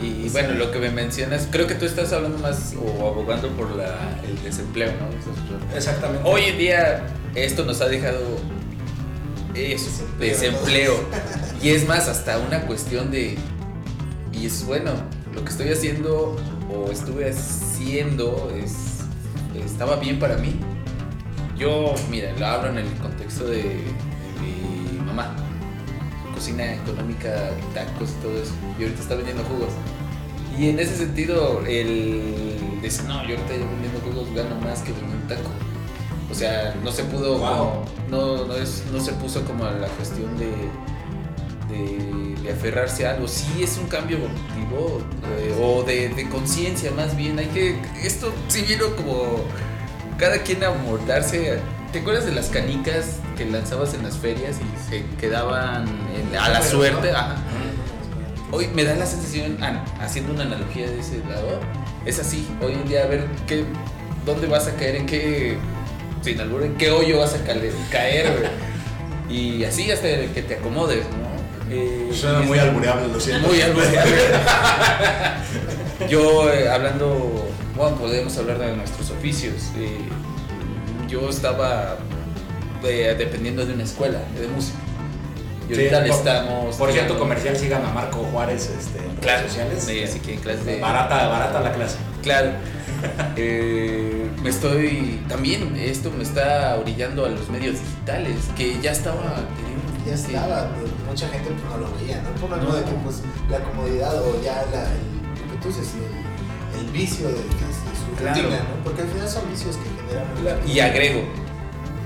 [0.00, 3.74] Y bueno, lo que me mencionas, creo que tú estás hablando más o abogando por
[3.74, 5.76] la, el desempleo, ¿no?
[5.76, 6.28] Exactamente.
[6.28, 8.20] Hoy en día esto nos ha dejado
[9.54, 10.94] eso, Desempleo.
[11.62, 13.36] Y es más, hasta una cuestión de,
[14.32, 14.92] y es bueno,
[15.34, 16.36] lo que estoy haciendo
[16.72, 19.00] o estuve haciendo es,
[19.64, 20.60] estaba bien para mí.
[21.56, 23.82] Yo, mira, lo hablo en el contexto de.
[26.38, 28.52] Cocina económica, tacos y todo eso.
[28.78, 29.70] Y ahorita está vendiendo jugos.
[30.56, 35.16] Y en ese sentido, el dice, no, yo ahorita vendiendo jugos gano más que vendiendo
[35.16, 35.50] un taco.
[36.30, 37.48] O sea, no se pudo, Wow.
[37.48, 40.46] como- no, no, es, no se puso como a la cuestión de,
[41.74, 43.26] de, de aferrarse a algo.
[43.26, 45.00] Sí es un cambio evolutivo
[45.38, 47.36] eh, o de, de conciencia más bien.
[47.40, 49.40] Hay que, esto sí vino como
[50.18, 51.58] cada quien a moldarse.
[51.92, 56.48] ¿Te acuerdas de las canicas que lanzabas en las ferias y se quedaban en- a
[56.48, 57.10] la suerte?
[58.50, 61.60] Hoy me da la sensación, ah, haciendo una analogía de ese lado,
[62.04, 62.48] es así.
[62.60, 63.64] Hoy en día, a ver qué,
[64.26, 65.56] dónde vas a caer, en qué,
[66.22, 68.50] sin albur, en qué hoyo vas a caer, caer
[69.30, 71.28] y así hasta que te acomodes, ¿no?
[71.70, 73.46] Eh, Suena muy albureable, lo siento.
[73.48, 74.16] Muy albureable.
[76.08, 77.46] Yo eh, hablando,
[77.76, 79.54] bueno, podemos hablar de nuestros oficios.
[79.76, 79.98] eh,
[81.08, 81.96] yo estaba
[82.84, 84.78] eh, dependiendo de una escuela de música.
[85.68, 86.76] Y Sí, ahorita le por- estamos.
[86.76, 89.84] Por cierto, comercial, sigan a Marco Juárez este, en Claro, redes sociales.
[89.84, 90.80] sí, así que en clase de.
[90.80, 91.96] Barata, barata la clase.
[92.22, 92.50] Claro.
[93.36, 95.20] Eh, me estoy.
[95.28, 99.36] También esto me está orillando a los medios digitales, que ya estaba.
[100.06, 102.30] Ya estaba, pero mucha gente pues, no lo veía, ¿no?
[102.40, 102.76] Por algo No.
[102.76, 106.90] de que pues la comodidad o ya la, el, lo que tú dices, el, el
[106.92, 108.34] vicio de, de- de su Claro.
[108.42, 108.84] rutina, ¿no?
[108.84, 110.34] Porque al final son vicios que generan...
[110.42, 111.20] Claro, Y agrego,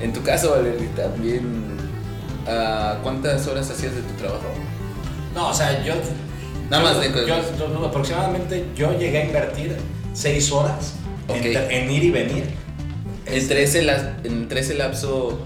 [0.03, 1.77] en tu caso, Valerie, también.
[2.47, 4.45] ah, ¿Cuántas horas hacías de tu trabajo?
[5.35, 5.95] No, o sea, yo.
[6.71, 7.27] Nada yo- más de- yo-
[7.79, 9.77] yo- aproximadamente yo llegué a invertir
[10.13, 10.95] seis horas
[11.29, 12.45] entre- en ir y venir.
[13.27, 13.87] Entre ese,
[14.25, 15.39] entre ese lapso,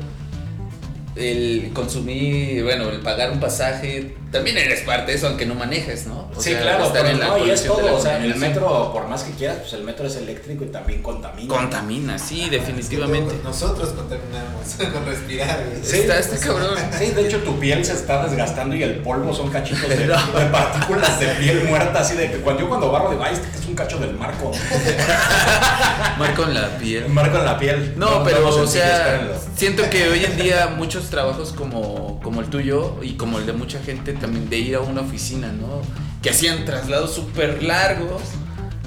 [1.14, 6.07] el consumir, bueno, el pagar un pasaje, también eres parte de eso, aunque no manejes,
[6.07, 6.31] ¿no?
[6.35, 8.22] O sí, sea, claro, estar pero en la no, y es de todo, o sea,
[8.22, 11.55] el metro, por más que quieras, pues el metro es eléctrico y también contamina.
[11.55, 13.35] Contamina, sí, definitivamente.
[13.35, 15.64] Es que Nosotros contaminamos con respirar.
[15.83, 16.77] Sí, está este cabrón.
[16.99, 20.46] Sí, de hecho tu piel se está desgastando y el polvo son cachitos de, de
[20.51, 23.66] partículas de piel muerta, así de que cuando yo cuando barro digo, ay, este es
[23.66, 24.53] un cacho del marco.
[26.18, 27.09] Marco en la piel.
[27.09, 27.94] Marco en la piel.
[27.96, 32.49] No, pero, lo o sea, siento que hoy en día muchos trabajos como, como el
[32.49, 35.81] tuyo y como el de mucha gente también de ir a una oficina, ¿no?
[36.23, 38.23] Que hacían traslados súper largos.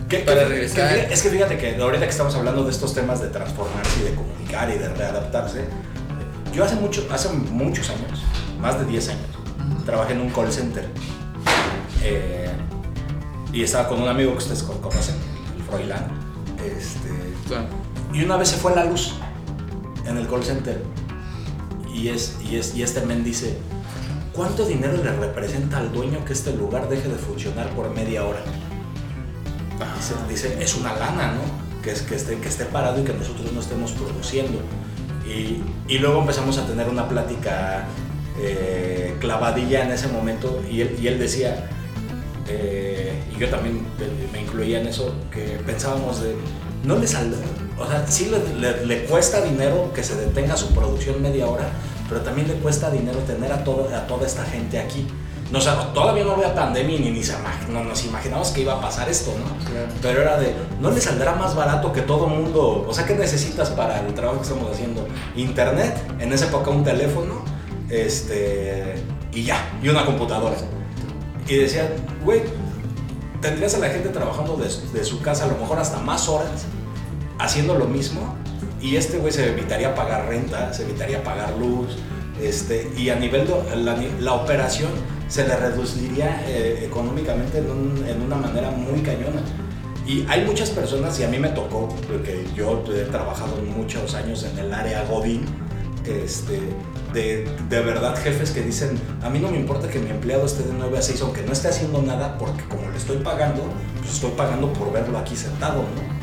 [0.09, 0.95] ¿Qué- para regresar.
[0.97, 4.15] es que fíjate que ahorita que estamos hablando de estos temas de transformarse y de
[4.15, 5.65] comunicar y de readaptarse,
[6.53, 8.23] yo hace, mucho, hace muchos años,
[8.59, 9.27] más de 10 años,
[9.85, 10.87] trabajé en un call center.
[12.03, 12.49] Eh,
[13.53, 15.15] y estaba con un amigo que ustedes con- conocen,
[15.57, 16.07] el Froilán.
[16.57, 17.09] Este,
[18.13, 19.13] y una vez se fue la luz
[20.05, 20.81] en el call center.
[21.93, 23.57] Y, es, y, es, y este men dice,
[24.39, 28.39] ¿cuánto dinero le representa al dueño que este lugar deje de funcionar por media hora?
[29.97, 31.41] Dice, dice, es una lana, ¿no?
[31.83, 34.59] Que, es, que, esté, que esté parado y que nosotros no estemos produciendo.
[35.27, 35.61] Y,
[35.93, 37.83] y luego empezamos a tener una plática
[38.41, 41.67] eh, clavadilla en ese momento y él, y él decía,
[42.47, 43.81] eh, y yo también
[44.31, 46.33] me incluía en eso, que pensábamos de,
[46.85, 47.39] no le saldrá,
[47.77, 51.69] o sea, sí le, le- le cuesta dinero que se detenga su producción media hora,
[52.09, 55.07] pero también le cuesta dinero tener a, todo, a toda esta gente aquí.
[55.51, 57.33] No, o sea, todavía no había pandemia ni, ni se
[57.71, 59.45] no, nos imaginamos que iba a pasar esto, ¿no?
[60.01, 62.85] Pero era de, ¿no le saldrá más barato que todo mundo?
[62.87, 65.07] O sea, ¿qué necesitas para el trabajo que estamos haciendo?
[65.35, 67.41] Internet, en esa época un teléfono,
[67.89, 68.95] este,
[69.33, 70.55] y ya, y una computadora.
[71.47, 71.89] Y decía,
[72.23, 72.41] güey,
[73.41, 76.65] tendrías a la gente trabajando de, de su casa a lo mejor hasta más horas,
[77.39, 78.35] haciendo lo mismo,
[78.81, 81.97] y este güey se evitaría pagar renta, se evitaría pagar luz,
[82.41, 84.89] este, y a nivel de la, la operación
[85.27, 89.41] se le reduciría eh, económicamente en, un- en una manera muy cañona.
[90.07, 94.43] Y hay muchas personas, y a mí me tocó, porque yo he trabajado muchos años
[94.43, 95.45] en el área Godín,
[96.05, 96.59] este,
[97.13, 100.63] de, de verdad jefes que dicen, a mí no me importa que mi empleado esté
[100.63, 103.63] de 9 a 6, aunque no esté haciendo nada, porque como le estoy pagando,
[103.99, 106.18] pues estoy pagando por verlo aquí sentado, ¿no?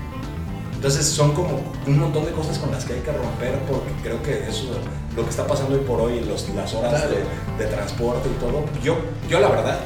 [0.87, 4.23] Entonces son como un montón de cosas con las que hay que romper porque creo
[4.23, 4.71] que eso
[5.17, 7.11] lo que está pasando hoy por hoy, los, las horas Claro.
[7.59, 8.65] de, de transporte y todo.
[8.85, 8.97] Yo,
[9.29, 9.81] yo la verdad,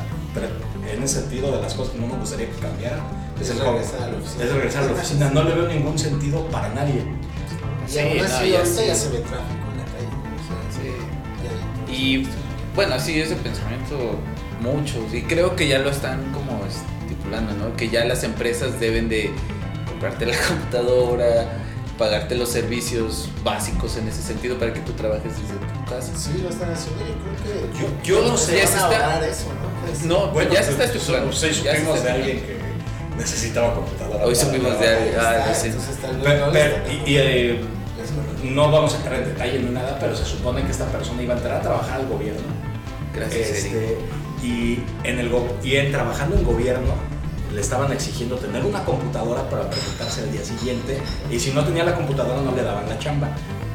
[0.93, 3.01] en ese sentido de las cosas que no me gustaría que cambiaran,
[3.41, 4.45] es, Es el regresar a la oficina.
[4.45, 5.31] Es regresar a la oficina.
[5.31, 7.03] No le veo ningún sentido para nadie.
[7.89, 8.87] Y Sí, aún no, así, ya ahorita sí.
[8.87, 10.07] ya se ve tráfico en la calle.
[10.37, 11.89] o sea, Sí.
[11.89, 12.29] ya- Y
[12.77, 13.97] bueno, sí, ese pensamiento
[14.61, 15.15] muchos.
[15.15, 17.75] Y creo que ya lo están como estipulando, ¿no?
[17.75, 19.31] Que ya las empresas deben de
[20.01, 21.47] comprarte la computadora,
[21.99, 26.11] pagarte los servicios básicos en ese sentido para que tú trabajes desde tu casa.
[26.17, 27.01] Sí, lo están haciendo.
[27.05, 27.79] Yo creo que.
[27.79, 28.89] Yo- yo no sé, ya se a está-
[29.27, 29.87] eso, ¿no?
[29.87, 30.93] Pues, No, Bueno, ya se está pues,
[31.63, 32.57] ya se supimos está de alguien que
[33.19, 34.25] necesitaba computadora.
[34.25, 35.15] Hoy supimos de alguien.
[35.21, 35.71] Ah, está, sí.
[36.23, 37.61] Pero- pero- están y, y, eh,
[38.45, 41.35] no vamos a entrar en detalle ni nada, pero se supone que esta persona iba
[41.35, 42.41] a entrar a trabajar al gobierno.
[43.15, 43.65] Gracias, Eric.
[43.67, 43.99] Este,
[44.43, 46.95] y, en el go- y en, trabajando en gobierno
[47.55, 51.85] le estaban exigiendo tener una computadora para presentarse al día siguiente y si no tenía
[51.85, 53.29] la computadora no le daban la chamba.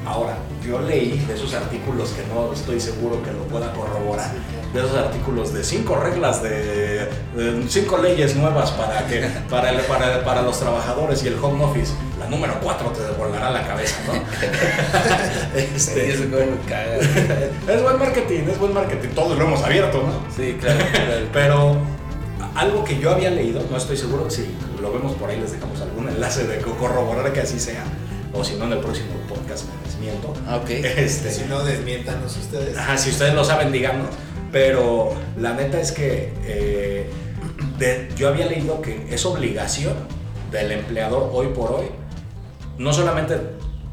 [0.07, 4.31] Ahora, yo leí de esos artículos que no estoy seguro que lo pueda corroborar,
[4.71, 9.79] de esos artículos de cinco reglas de, de cinco leyes nuevas para que para, el-
[9.81, 11.91] para, para los trabajadores y el home office.
[12.19, 14.13] La número cuatro te volará la cabeza, ¿no?
[15.55, 16.97] Este, me caga.
[17.73, 19.09] es buen marketing, es buen marketing.
[19.09, 20.33] Todos lo hemos abierto, ¿no?
[20.35, 21.25] Sí, claro, claro.
[21.33, 21.75] Pero
[22.55, 24.45] algo que yo había leído, no estoy seguro, si
[24.81, 27.83] lo vemos por ahí les dejamos algún enlace de co- corroborar que así sea.
[28.33, 30.33] O si no, en el próximo podcast me desmiento.
[30.47, 30.69] Ah, Ok.
[30.69, 32.77] Este, Si no, desmiéntanos ustedes.
[32.77, 34.07] Ajá, si ustedes lo saben, díganos.
[34.51, 37.09] Pero la neta es que eh,
[37.77, 39.93] de- yo había leído que es obligación
[40.51, 41.85] del empleador hoy por hoy
[42.77, 43.37] no solamente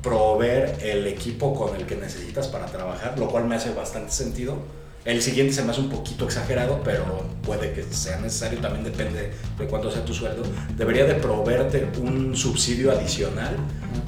[0.02, 4.56] proveer el equipo con el que necesitas para trabajar, lo cual me hace bastante sentido.
[5.04, 9.32] El siguiente se me hace un poquito exagerado, pero puede que sea necesario, también depende
[9.58, 10.44] de cuánto sea tu sueldo.
[10.76, 13.56] Debería de proveerte un subsidio adicional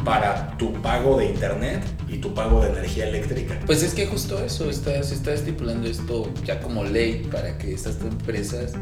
[0.04, 3.58] para tu pago de internet y tu pago de energía eléctrica.
[3.66, 7.74] Pues es que justo eso, está, se está estipulando esto ya como ley para que
[7.74, 8.74] estas empresas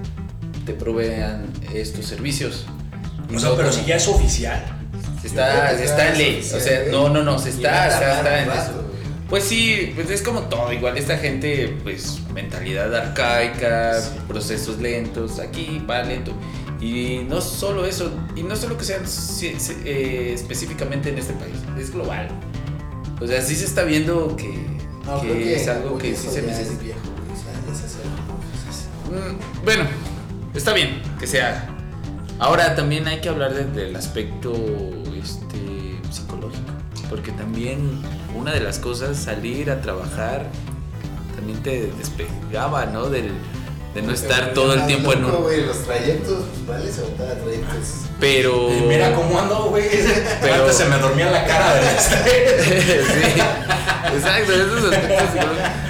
[0.66, 2.66] te provean estos servicios.
[3.34, 4.62] O sea, pero si ya es oficial,
[5.24, 6.50] Está, creo que está en ley.
[6.54, 8.81] O sea, no, no, no, se está, está, está en eso.
[9.32, 10.70] Pues sí, pues es como todo.
[10.74, 14.10] Igual esta gente, pues mentalidad arcaica, Sí.
[14.28, 16.32] procesos lentos, aquí va lento.
[16.82, 19.04] Y no solo eso, y no solo que sean
[19.86, 22.28] eh, específicamente en este país, es global.
[23.22, 24.52] O sea, sí se está viendo que,
[25.06, 26.72] No, que que es algo que sí se necesita.
[26.74, 27.34] Es viejo, o
[27.74, 29.84] sea, Mm, Bueno,
[30.54, 31.68] está bien que se haga.
[32.38, 34.52] Ahora también hay que hablar de- del aspecto.
[37.12, 38.00] Porque también
[38.34, 40.46] una de las cosas, salir a trabajar,
[41.36, 43.10] también te despegaba, ¿no?
[43.10, 43.32] Del,
[43.94, 45.42] de no estar Pero todo el tiempo en loco, un...
[45.42, 48.06] güey, los trayectos, pues, vale, se trayectos.
[48.18, 48.70] Pero...
[48.70, 49.84] Eh, Mira cómo ando, güey.
[50.40, 53.06] Pero- Antes se me dormía la cara estrés.
[53.12, 53.40] sí,
[54.16, 55.28] exacto, esos aspectos.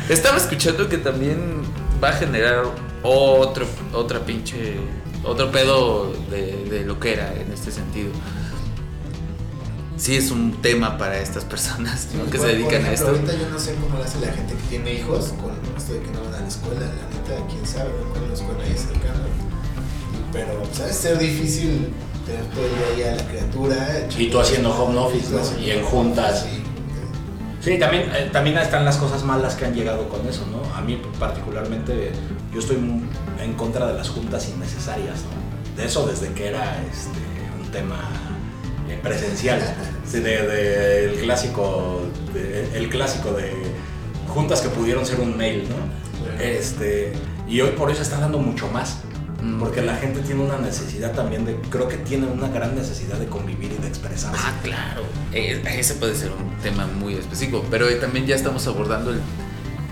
[0.08, 1.62] Estaba escuchando que también
[2.02, 2.64] va a generar
[3.04, 4.74] otro, otra pinche,
[5.22, 8.10] otro pedo de, de lo que era en este sentido.
[10.02, 12.24] Sí es un tema para estas personas ¿no?
[12.28, 13.08] que se Por- por dedican a ejemplo, esto.
[13.10, 16.00] Ahorita yo no sé cómo lo hace la gente que tiene hijos con esto de
[16.00, 19.20] que no van a la escuela, la neta, quién sabe, no conozco a nadie cercano.
[20.32, 21.92] Pero, pues, ha de ser difícil
[22.26, 24.08] tener todo el día ahí a la criatura.
[24.18, 25.60] Y tú haciendo home office, ¿no?
[25.60, 26.46] Y en juntas.
[26.50, 26.58] sí.
[27.60, 30.74] Sí, también, eh, también están las cosas malas que han llegado con eso, ¿no?
[30.74, 32.10] A mí particularmente,
[32.52, 32.76] yo estoy
[33.40, 35.76] en contra de las juntas innecesarias, ¿no?
[35.80, 37.20] De eso desde que era este,
[37.64, 38.00] un tema
[39.02, 39.60] presencial,
[40.10, 42.02] Sí, de, de el clásico,
[42.34, 43.52] de- el clásico de
[44.28, 46.42] juntas que pudieron ser un mail, ¿no?
[46.42, 47.12] Este,
[47.48, 48.98] y hoy por eso está dando mucho más.
[49.42, 49.58] Mm.
[49.58, 53.26] Porque la gente tiene una necesidad también de, creo que tiene una gran necesidad de
[53.26, 54.40] convivir y de expresarse.
[54.40, 55.02] Ah, claro.
[55.32, 59.20] Eh, ese puede ser un tema muy específico, pero eh, también ya estamos abordando el-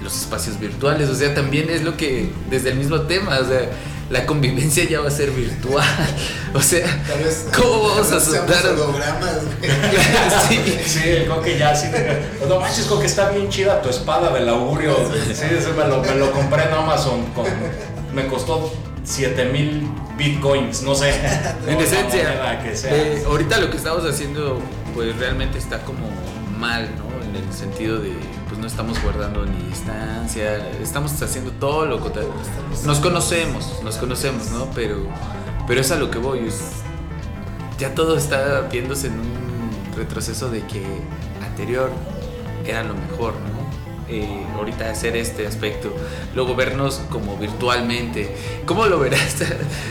[0.04, 3.68] los espacios virtuales, o sea, también es lo que, desde el mismo tema, o sea,
[4.10, 5.86] la convivencia ya va a ser virtual,
[6.54, 8.62] o sea, Tal vez, ¿cómo vamos tal a soltar?
[10.48, 14.48] sí, Sí, el coque ya de- No manches, coque, está bien chida tu espada del
[14.48, 14.96] augurio.
[15.32, 17.24] Sí, eso me lo, me lo compré en Amazon.
[17.34, 17.46] Con,
[18.12, 18.72] me costó
[19.04, 21.14] 7000 bitcoins, no sé.
[21.68, 22.94] En esencia, que sea.
[22.94, 24.60] eh, ahorita lo que estamos haciendo,
[24.94, 26.00] pues realmente está como
[26.58, 27.24] mal, ¿no?
[27.24, 28.12] En el sentido de,
[28.70, 32.32] estamos guardando ni distancia, estamos haciendo todo lo contrario.
[32.84, 34.70] Nos conocemos, nos conocemos, ¿no?
[34.74, 35.06] Pero,
[35.66, 36.46] pero es a lo que voy.
[36.48, 36.60] es-
[37.78, 40.84] ya todo está viéndose en un retroceso de que
[41.42, 41.90] anterior
[42.66, 43.60] era lo mejor, ¿no?
[44.08, 45.94] Eh, ahorita hacer este aspecto,
[46.34, 48.34] luego vernos como virtualmente.
[48.66, 49.46] ¿Cómo lo verá esta,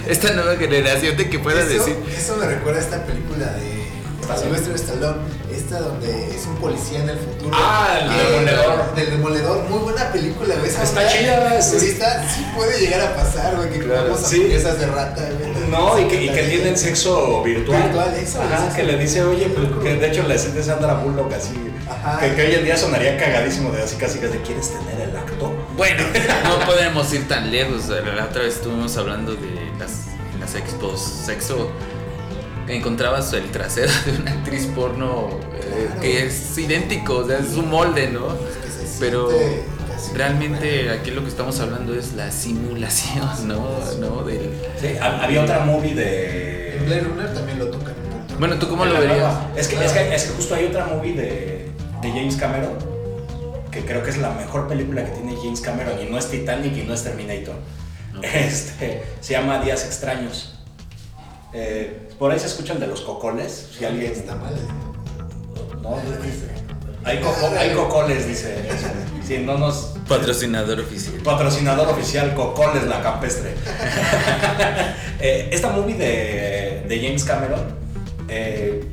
[0.07, 1.95] esta nueva generación de que pueda eso, decir?
[2.15, 3.89] Eso me recuerda a esta película de
[4.39, 5.17] Sylvester Stallone,
[5.69, 7.51] esta donde es un policía en el futuro.
[7.53, 8.95] Ah, el Que- Demoledor.
[8.95, 10.67] Del demoledor, muy buena película, güey.
[10.69, 11.75] Está chida, sí.
[11.75, 14.43] Ahorita sí puede llegar a pasar, güey, que Claro, comamos sí.
[14.45, 15.69] de rata, güey.
[15.69, 17.83] No, y que, y que tienen sexo virtual.
[17.83, 18.75] Virtual, eso, Ajá, eso.
[18.75, 21.53] que le dice, oye, pues, que de hecho la escena de Sandra Bullock así.
[21.87, 22.19] Ajá.
[22.19, 25.15] Que, que hoy en día sonaría cagadísimo de así casi que de quieres tener el
[25.15, 25.53] acto.
[25.77, 26.03] Bueno,
[26.43, 27.87] no podemos ir tan lejos.
[27.89, 31.71] La otra vez estuvimos hablando de las, en las expos sexo.
[32.69, 36.01] Encontrabas el trasero de una actriz porno eh, Claro.
[36.01, 38.27] que es idéntico, o sea, es un molde, ¿no?
[38.29, 39.29] Que se Pero
[40.13, 43.67] realmente aquí lo que estamos hablando es la simulación, ¿no?
[43.99, 44.23] ¿No?
[44.23, 46.81] Del- Sí, ha- había otra movie de.
[46.85, 47.93] Blade Runner también lo tocan.
[48.39, 49.17] Bueno, ¿tú cómo lo verías?
[49.17, 49.51] nueva.
[49.57, 51.69] Es que, es, que, es que justo hay otra movie de,
[52.01, 52.71] de James Cameron
[53.71, 56.75] que creo que es la mejor película que tiene James Cameron y no es Titanic
[56.77, 57.55] y no es Terminator.
[58.23, 60.58] Este, se llama Días Extraños.
[61.53, 63.69] Eh, por ahí se escuchan de los cocoles.
[63.77, 64.53] Si alguien está mal.
[64.53, 65.79] ¿eh?
[65.81, 66.47] No, dice.
[67.03, 68.55] Hay, coco- hay cocoles, dice.
[69.25, 69.93] Sí, no nos.
[70.07, 71.15] Patrocinador oficial.
[71.23, 73.53] Patrocinador oficial, Cocoles la Campestre.
[75.21, 77.59] Eh, esta movie de, de James Cameron
[78.29, 78.89] eh,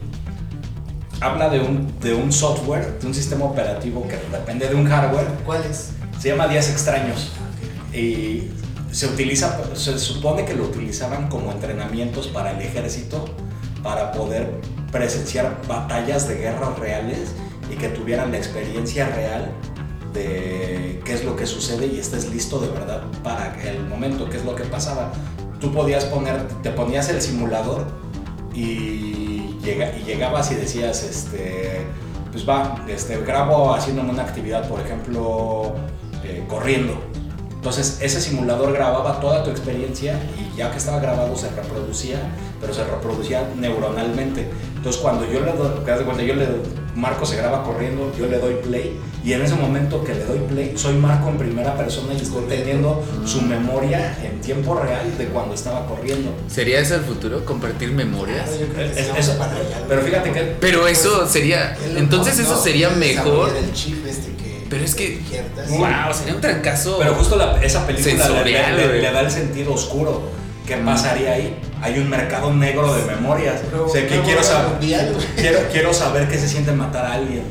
[1.20, 5.26] habla de un, de un software, de un sistema operativo que depende de un hardware.
[5.44, 5.90] ¿Cuál es?
[6.18, 7.30] Se llama Días Extraños.
[7.92, 8.48] Y
[8.96, 13.26] se utiliza, se supone que lo utilizaban como entrenamientos para el ejército,
[13.82, 14.58] para poder
[14.90, 17.34] presenciar batallas de guerras reales
[17.70, 19.52] y que tuvieran la experiencia real
[20.14, 24.38] de qué es lo que sucede y estés listo de verdad para el momento, qué
[24.38, 25.12] es lo que pasaba.
[25.60, 27.84] Tú podías poner, te ponías el simulador
[28.54, 31.82] y, llega, y llegabas y decías, este,
[32.32, 35.74] pues va, este, grabo haciéndome una actividad, por ejemplo,
[36.24, 36.98] eh, corriendo.
[37.66, 42.20] Entonces ese simulador grababa toda tu experiencia y ya que estaba grabado se reproducía,
[42.60, 44.46] pero se reproducía neuronalmente.
[44.76, 46.46] Entonces cuando yo le doy, yo le
[46.94, 50.38] Marco se graba corriendo, yo le doy play y en ese momento que le doy
[50.48, 55.26] play soy Marco en primera persona y estoy teniendo su memoria en tiempo real de
[55.26, 56.30] cuando estaba corriendo.
[56.46, 57.44] ¿Sería ese el futuro?
[57.44, 58.48] ¿Compartir memorias?
[58.48, 61.76] Que Es- eso- vamos para allá, pero fíjate que Pero eso sería.
[61.96, 63.50] Entonces eso sería mejor.
[64.70, 65.20] Pero es que-.
[65.68, 66.98] Wow, sería un trancazo.
[66.98, 70.22] Pero justo la- esa película le, Sensorial, le- le- da el sentido oscuro.
[70.66, 70.84] ¿qué Mm.
[70.84, 71.56] pasaría ahí?
[71.80, 73.60] Hay un mercado negro de memorias.
[73.70, 74.72] Pero o sea, que quiero saber,
[75.36, 77.44] quiero, quiero saber qué se siente matar a alguien.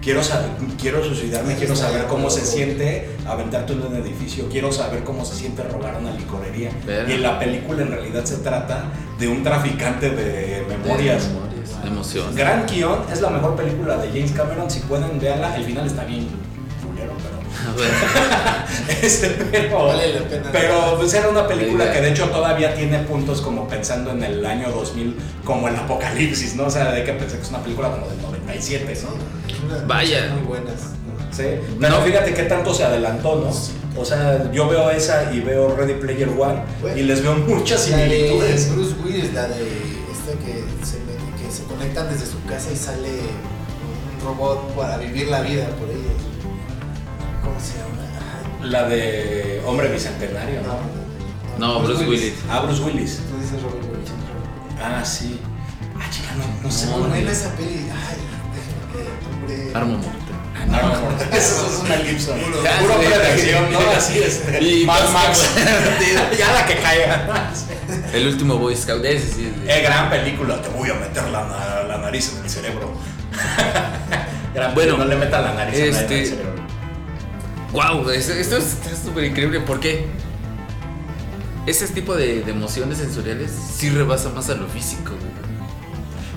[0.00, 0.48] Quiero, saber,
[0.80, 5.36] quiero suicidarme, quiero saber cómo se siente aventarte en un edificio, quiero saber cómo se
[5.36, 6.70] siente robar una licorería.
[6.86, 7.08] Verga.
[7.08, 8.84] Y en la película en realidad se trata
[9.18, 11.28] de un traficante de memorias.
[11.28, 12.34] De memorias, de emociones.
[12.34, 16.04] Gran guion, es la mejor película de James Cameron, si pueden véanla, el final está
[16.04, 16.51] bien pero...
[17.68, 19.02] A ver.
[19.02, 20.48] Este, pero, Vale la pena.
[20.52, 24.44] pero pues era una película que de hecho todavía tiene puntos como pensando en el
[24.44, 26.64] año 2000 como el apocalipsis, ¿no?
[26.66, 29.86] O sea, de que pensé que es una película como del 97, ¿no?
[29.86, 30.30] Vaya.
[30.34, 30.80] Muy buenas.
[31.30, 31.44] Sí.
[31.80, 32.04] Pero No.
[32.04, 34.00] fíjate qué tanto se adelantó, ¿no?
[34.00, 36.96] O sea, yo veo esa y veo Ready Player One Bueno.
[36.96, 38.72] y les veo muchas La de similitudes.
[38.74, 40.96] Bruce Willis, la de esta que se,
[41.42, 45.88] que se conectan desde su casa y sale un robot para vivir la vida por
[45.90, 46.01] ellos.
[47.52, 48.68] ¿Cómo se llama?
[48.70, 50.78] La de Hombre Bicentenario, ¿no?
[51.58, 52.34] no, No, Bruce Willis.
[52.50, 53.20] Ah, Bruce Willis.
[53.30, 54.10] Tú dices Robert Willis.
[54.82, 55.40] Ah, sí.
[55.98, 56.86] Ah, chica, no, no sé.
[56.86, 57.28] No, es.
[57.38, 57.88] esa peli.
[57.90, 58.16] Ay.
[59.34, 59.70] Hombre.
[59.74, 59.98] Arma
[60.68, 62.38] no, no, eso es una Gibson.
[62.38, 63.06] Puro- Puro sí.
[63.06, 63.78] predacción, ¿no?
[63.96, 64.42] Así es.
[64.60, 65.50] Y Mad más Max.
[65.54, 67.50] que- ya la que caiga.
[68.14, 69.04] El último Boy Scout.
[69.04, 69.52] Ese sí.
[69.66, 72.92] Eh, gran película, te voy a meter la, la nariz en el cerebro.
[74.54, 76.61] gran Bueno, no le meta la nariz a nadie en este- el cerebro.
[77.72, 79.60] Wow, esto, esto está súper increíble.
[79.60, 80.06] ¿Por qué?
[81.66, 85.12] Ese tipo de, de emociones sensoriales sí rebasa más a lo físico.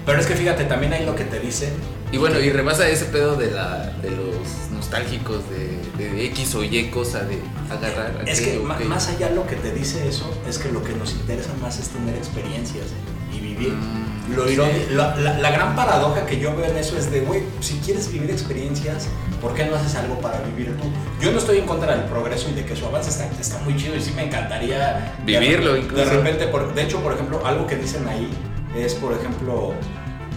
[0.06, 1.74] Pero es que fíjate, también hay lo que te dice.
[2.12, 6.64] Y bueno, y rebasa ese pedo de, la, de los nostálgicos, de, de X o
[6.64, 8.24] Y cosa, de agarrar.
[8.28, 11.14] Es que aquello, más allá lo que te dice eso, es que lo que nos
[11.14, 12.86] interesa más es tener experiencias
[13.34, 13.74] y vivir.
[13.74, 14.56] Mm, Lo sí.
[14.92, 18.12] la, la- la gran paradoja que yo veo en eso es de, güey, si quieres
[18.12, 19.08] vivir experiencias,
[19.42, 20.84] ¿por qué no haces algo para vivir tú?
[21.22, 23.76] Yo no estoy en contra del progreso y de que su avance está, está muy
[23.76, 26.04] chido y sí me encantaría Vivirlo de, incluso.
[26.06, 28.30] De repente, por- de hecho, por ejemplo, algo que dicen ahí
[28.76, 29.74] es, por ejemplo,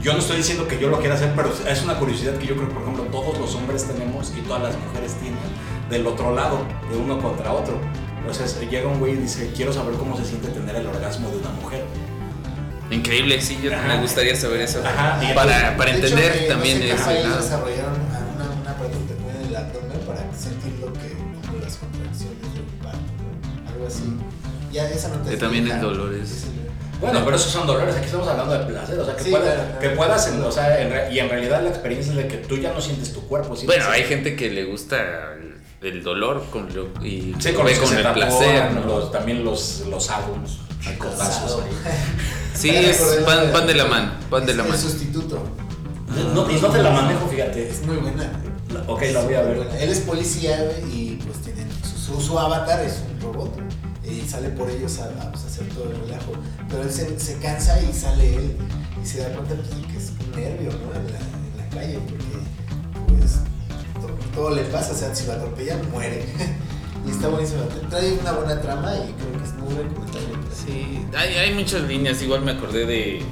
[0.02, 2.56] yo no estoy diciendo que yo lo quiera hacer, pero es una curiosidad que yo
[2.56, 5.38] creo por ejemplo, todos los hombres tenemos y todas las mujeres tienen
[5.90, 6.58] del otro lado,
[6.90, 7.78] de uno contra otro.
[8.30, 11.38] Sea, llega un güey y dice, quiero saber cómo se siente tener el orgasmo de
[11.38, 11.82] una mujer.
[12.90, 14.80] Increíble, sí, yo me gustaría saber eso.
[14.84, 17.42] Ajá, Para, para De hecho, entender que también no sé país lado.
[17.42, 18.18] desarrollaron una,
[18.62, 21.12] una aparato que te pone en el abdomen para sentir lo que
[21.46, 23.70] como las contracciones del parto, ¿no?
[23.70, 24.04] algo así.
[24.72, 26.46] Ya esa no te Que también es- sí.
[27.00, 29.54] Bueno, pero esos son dolores, aquí estamos hablando de placer, o sea, que, Sí, pueda-
[29.54, 32.26] claro, que puedas, en- o sea, en re- y en realidad la experiencia es de
[32.26, 33.54] que tú ya no sientes tu cuerpo.
[33.54, 35.34] sientes Bueno, hay el- gente que le gusta
[35.82, 38.72] el, dolor con lo, y Sí, con, ve con el placer.
[38.72, 38.80] ¿no?
[38.84, 40.98] los- también los, los álbumes, ahí.
[42.54, 44.80] Sí, es acordé van, de- van de la mano, van de Es la El mano.
[44.82, 45.42] sustituto.
[46.34, 47.68] No, y no te la manejo, fíjate.
[47.68, 48.30] Es muy buena.
[48.72, 49.56] La- Ok, la voy a ver.
[49.58, 49.78] buena.
[49.78, 50.58] Él es policía
[50.92, 53.56] y pues tiene su, su, su avatar es un robot
[54.04, 56.32] y sale por ellos a, a, pues, hacer todo el relajo.
[56.68, 58.56] Pero él se, se cansa y sale él
[59.02, 60.98] y se da cuenta pues, que es un nervio ¿no?
[60.98, 63.32] en, la, en la calle porque pues
[64.00, 66.24] to- todo le pasa, o sea, si lo atropellan muere.
[67.06, 67.62] y está buenísimo.
[67.90, 69.37] Trae una buena trama y creo
[70.54, 72.22] Sí, hay, hay muchas líneas.
[72.22, 73.22] Igual me acordé de,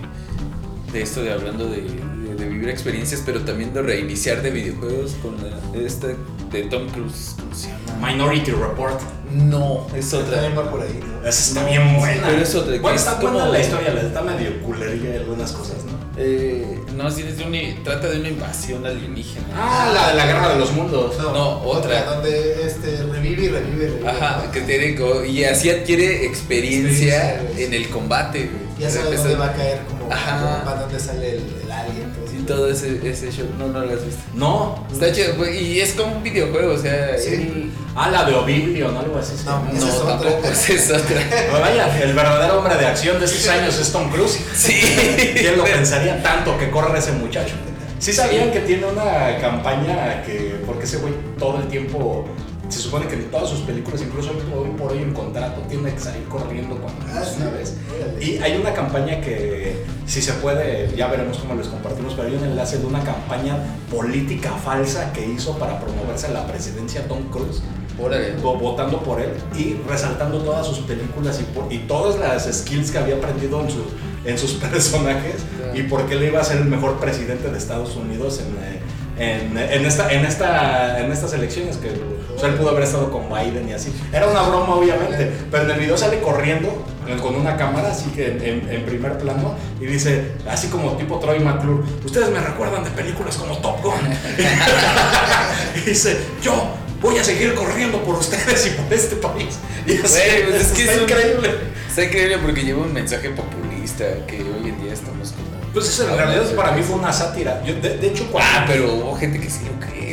[0.92, 5.12] de esto de hablando de, de- de vivir experiencias, pero también de reiniciar de videojuegos
[5.22, 7.34] con la, esta de Tom Cruise.
[7.38, 8.08] ¿Cómo se llama?
[8.12, 9.00] Minority Report.
[9.32, 10.62] No, es También otra.
[10.62, 11.26] va por ahí, ¿no?
[11.26, 12.22] Esa está No, bien buena.
[12.26, 15.52] pero es otra, Bueno, es está buena la historia, la está medio culerilla y algunas
[15.52, 15.95] cosas, ¿no?
[16.18, 19.46] Eh, no, sí, es de una- trata de una invasión alienígena.
[19.54, 21.18] Ah, la de la guerra de los mundos.
[21.18, 22.04] No, otra.
[22.04, 24.08] Donde este, revive y revive, revive.
[24.08, 24.96] Ajá, que tiene
[25.26, 28.48] y así adquiere experiencia en el combate.
[28.50, 28.66] güey.
[28.78, 30.62] Ya sabes dónde va a caer, como Ajá.
[30.64, 32.12] para dónde sale el, el alien.
[32.46, 34.22] Todo ese, ese show, no, no lo has visto.
[34.34, 34.86] No.
[34.92, 37.34] Está chido, güey, y es como un videojuego, o sea, Sí.
[37.34, 39.32] él- Ah, la de Oblivion, algo así.
[39.46, 41.16] No, no, es tampoco, es otra.
[41.30, 44.38] Pero vaya, el verdadero hombre de acción de esos años es Tom Cruise.
[44.54, 44.74] Sí.
[45.34, 47.54] ¿Quién lo pensaría tanto que corre ese muchacho?
[47.98, 52.26] Sí sabían que tiene una campaña que, porque ese güey todo el tiempo,
[52.68, 56.00] se supone que en todas sus películas, incluso hoy por hoy en contrato, tiene que
[56.00, 57.36] salir corriendo cuando Ah, sí.
[57.40, 57.74] una vez.
[58.20, 62.34] Y hay una campaña que, si se puede, ya veremos cómo les compartimos, pero hay
[62.34, 63.56] un enlace de una campaña
[63.90, 67.62] política falsa que hizo para promoverse a la presidencia Tom Cruise
[67.98, 68.36] Órale.
[68.42, 72.90] vo- votando por él y resaltando todas sus películas y, por- y todas las skills
[72.90, 73.86] que había aprendido en, su-
[74.24, 75.36] en sus personajes
[75.74, 78.80] y por qué le iba a ser el mejor presidente de Estados Unidos en, eh,
[79.18, 81.88] en, en esta, en, esta, en estas elecciones que
[82.36, 83.92] o sea, él pudo haber estado con Biden y así.
[84.12, 86.84] Era una broma obviamente, pero en el video sale corriendo
[87.22, 91.84] con una cámara así que en, primer plano y dice, así como tipo Troy McClure,
[92.04, 93.94] ustedes me recuerdan de películas como Top Gun.
[95.76, 96.68] y dice, yo
[97.00, 99.56] voy a seguir corriendo por ustedes y por este país.
[99.86, 101.50] Y así, Güey, pues es que está es un- increíble.
[101.88, 105.46] Está increíble porque lleva un mensaje populista que hoy en día estamos como.
[105.72, 107.62] Pues eso en realidad para mí fue una sátira.
[107.64, 108.50] Yo, de, de hecho, cuando...
[108.52, 110.05] Ah, pero hubo gente que sí lo cree.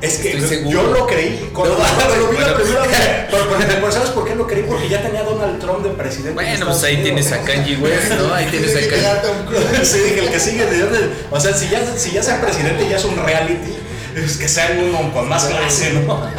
[0.00, 1.50] Es que Estoy yo lo creí.
[1.54, 2.58] Cuando, No, lo vi la bueno.
[2.62, 3.30] primera vez.
[3.74, 4.64] Pero, ¿sabes por qué lo creí?
[4.64, 6.28] Porque ya tenía a Donald Trump de presidente.
[6.30, 7.04] de Bueno, pues ahí Unidos.
[7.26, 8.34] tienes a Kanye West, ¿no?
[8.34, 9.84] Ahí tienes a Kanye.
[9.84, 10.98] Sí, dije, el que sigue de dónde.
[11.30, 13.74] O sea, si ya, si ya sea presidente, ya es un reality.
[14.14, 16.20] Es que sea uno con más clase, ¿no?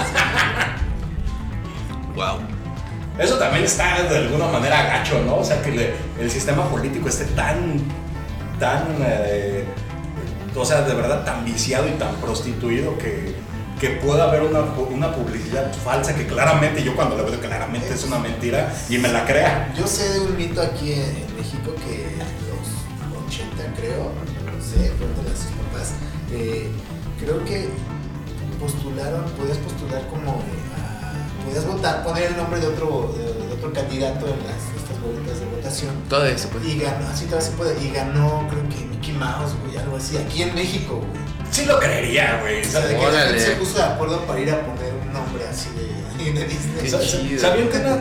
[2.15, 2.39] Wow.
[3.19, 5.37] Eso también está de alguna manera gacho, ¿no?
[5.37, 7.81] O sea, que le- el sistema político esté tan,
[8.59, 9.65] tan, eh,
[10.55, 13.35] o sea, de verdad tan viciado y tan prostituido que,
[13.85, 18.03] que pueda haber una, una publicidad falsa que claramente, yo cuando la veo claramente es
[18.03, 19.71] una mentira y me la crea.
[19.77, 22.17] Yo sé de un mito aquí en, México que
[22.49, 25.93] los 80 creo, no sé, pregúntale a sus papás,
[26.31, 26.71] eh,
[27.19, 27.69] creo que
[28.59, 33.71] postularon, podías postular como, eh, podías votar, poner el nombre de otro, de, de otro
[33.71, 34.65] candidato en las,
[35.13, 35.91] de votación.
[36.09, 36.65] Todo eso, pues.
[36.65, 40.17] Y ganó, así todavía se puede, y ganó creo que Mickey Mouse, güey, algo así,
[40.17, 41.25] aquí en México, güey.
[41.51, 42.61] Sí lo creería, güey.
[42.61, 45.13] O sea, de que la gente se puso de acuerdo para ir a poner un
[45.13, 46.89] nombre así de, de Disney.
[47.39, 47.97] ¿Sabían que, una-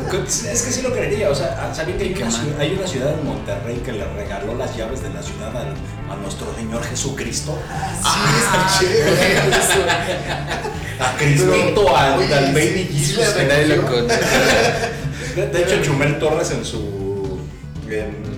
[0.52, 1.30] es que sí lo creería?
[1.30, 4.54] O sea, ¿sabían que hay una, ciudad, hay una ciudad en Monterrey que le regaló
[4.56, 5.74] las llaves de la ciudad al-
[6.12, 7.58] a nuestro Señor Jesucristo?
[7.70, 7.92] Ah,
[8.80, 11.04] sí, está chévere eso.
[11.04, 11.50] A Cristito,
[11.84, 13.34] Pero, al, al sí, Baby sí Jesus.
[13.48, 14.20] Nadie lo conoce.
[15.34, 17.38] De, de hecho, Chumel Torres en su.
[17.88, 18.34] En,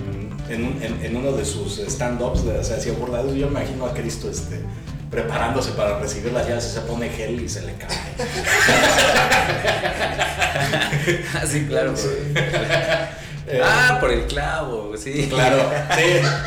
[0.49, 3.33] en un- en- en uno de sus stand-ups, o sea, hacía burlados.
[3.35, 4.61] Yo imagino a Cristo este,
[5.11, 7.87] preparándose para recibir las llaves y se pone gel y se le cae.
[11.35, 11.93] Ah, sí, claro.
[13.49, 15.25] Eh, Ah, por el clavo, sí.
[15.29, 16.03] Claro, sí,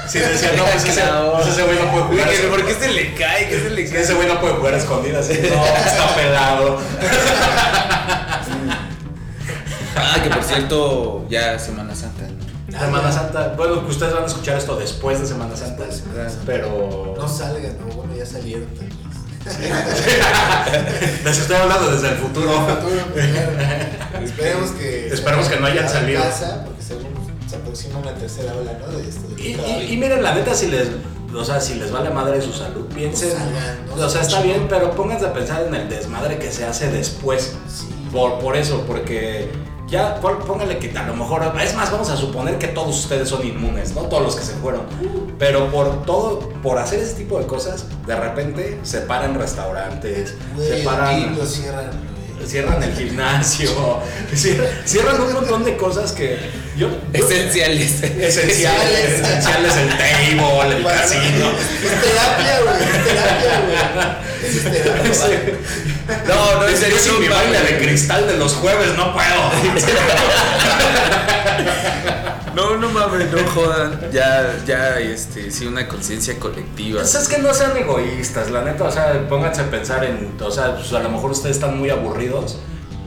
[0.06, 1.00] sí, decía, no, pues ese,
[1.34, 2.28] pues ese güey no puede jugar.
[2.28, 3.48] Oye, ¿Por qué se le cae?
[3.48, 4.02] ¿Qué se le cae?
[4.02, 5.30] ese güey no puede jugar a escondidas.
[5.30, 5.50] ¿eh?
[5.50, 6.78] No, está pelado.
[10.02, 12.22] Ah, que por cierto, ya Semana Santa.
[12.68, 12.78] ¿no?
[12.78, 13.54] Semana Santa.
[13.56, 15.84] Bueno, que ustedes van a escuchar esto después de Semana Santa.
[15.84, 16.44] Después de Semana Santa.
[16.46, 17.14] Pero.
[17.16, 18.90] No salgan, no, bueno, ya salieron también.
[21.24, 22.52] Les estoy hablando desde el futuro.
[24.22, 25.08] Esperemos que.
[25.12, 26.22] Esperemos que no hayan salido.
[26.22, 27.10] casa, porque según
[27.48, 28.86] se aproxima una tercera ola, ¿no?
[28.96, 29.26] De esto.
[29.34, 29.66] De Y, COVID.
[29.88, 30.88] y- y miren, la neta, si les,
[31.34, 33.30] o sea, si les vale madre su salud, piensen.
[33.30, 36.50] No salgan, no o sea, está bien, pero pónganse a pensar en el desmadre que
[36.52, 37.54] se hace después.
[37.68, 37.88] Sí.
[38.12, 39.50] Por, por eso, porque
[39.90, 43.44] ya pónganle que a lo mejor, es más, vamos a suponer que todos ustedes son
[43.46, 44.02] inmunes, ¿no?
[44.02, 44.82] Todos los que se fueron.
[45.38, 50.68] Pero por todo, por hacer ese tipo de cosas, de repente se paran restaurantes, Güey,
[50.68, 51.36] se paran.
[51.46, 52.10] cierran.
[52.46, 53.70] Cierran el gimnasio,
[54.84, 56.38] cierran un montón de cosas que
[56.76, 58.02] yo, yo- Esenciales.
[58.02, 61.50] esenciales, esenciales el table, el Para- casino.
[61.84, 62.82] Es terapia, güey.
[62.82, 63.76] Es terapia, güey.
[64.44, 65.12] Es terapia.
[66.26, 69.26] No, no, en Yo serio, sin mi baile de cristal de los jueves no puedo.
[72.54, 74.00] No, no mames, no jodan.
[74.12, 77.00] Ya, ya, este, sí, una conciencia colectiva.
[77.00, 80.50] Pues es que no sean egoístas, la neta, o sea, pónganse a pensar en, o
[80.50, 82.58] sea, pues a lo mejor ustedes están muy aburridos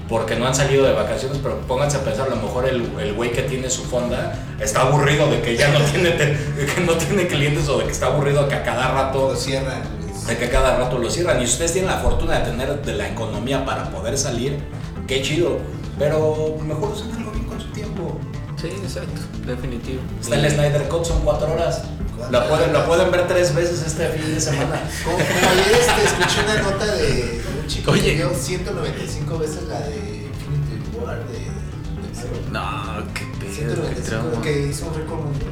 [0.10, 3.14] porque no han salido de vacaciones, pero pónganse a pensar, a lo mejor el el
[3.14, 6.94] güey que tiene su fonda está aburrido de que ya no tiene, de que no
[6.94, 10.26] tiene clientes o de que está aburrido que a cada rato Lo cierran, güey.
[10.28, 13.08] de que cada rato lo cierran y ustedes tienen la fortuna de tener de la
[13.10, 14.60] economía para poder salir,
[15.08, 15.58] qué chido,
[15.98, 18.20] pero mejor usen algo bien con su tiempo.
[18.60, 20.02] Sí, exacto, definitivo.
[20.22, 21.84] Está el Snyder Cut, son cuatro horas.
[22.32, 24.82] La pueden, la pueden ver tres veces este fin de semana.
[25.04, 28.02] Como, como ayer este, escuché una nota de, de un chico Oye.
[28.04, 29.96] que vio 195 veces la de
[30.28, 34.42] Infinity War de, de No, qué pedo, qué 195 trauma.
[34.42, 35.52] que hizo un récord mundial.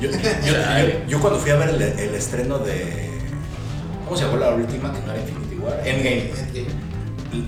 [0.00, 3.08] Yo, yo- yo- yo cuando fui a ver el, el estreno de.
[4.04, 5.80] ¿Cómo se llamó la última que no era Infinity War?
[5.86, 6.30] Endgame.
[6.30, 6.88] Endgame.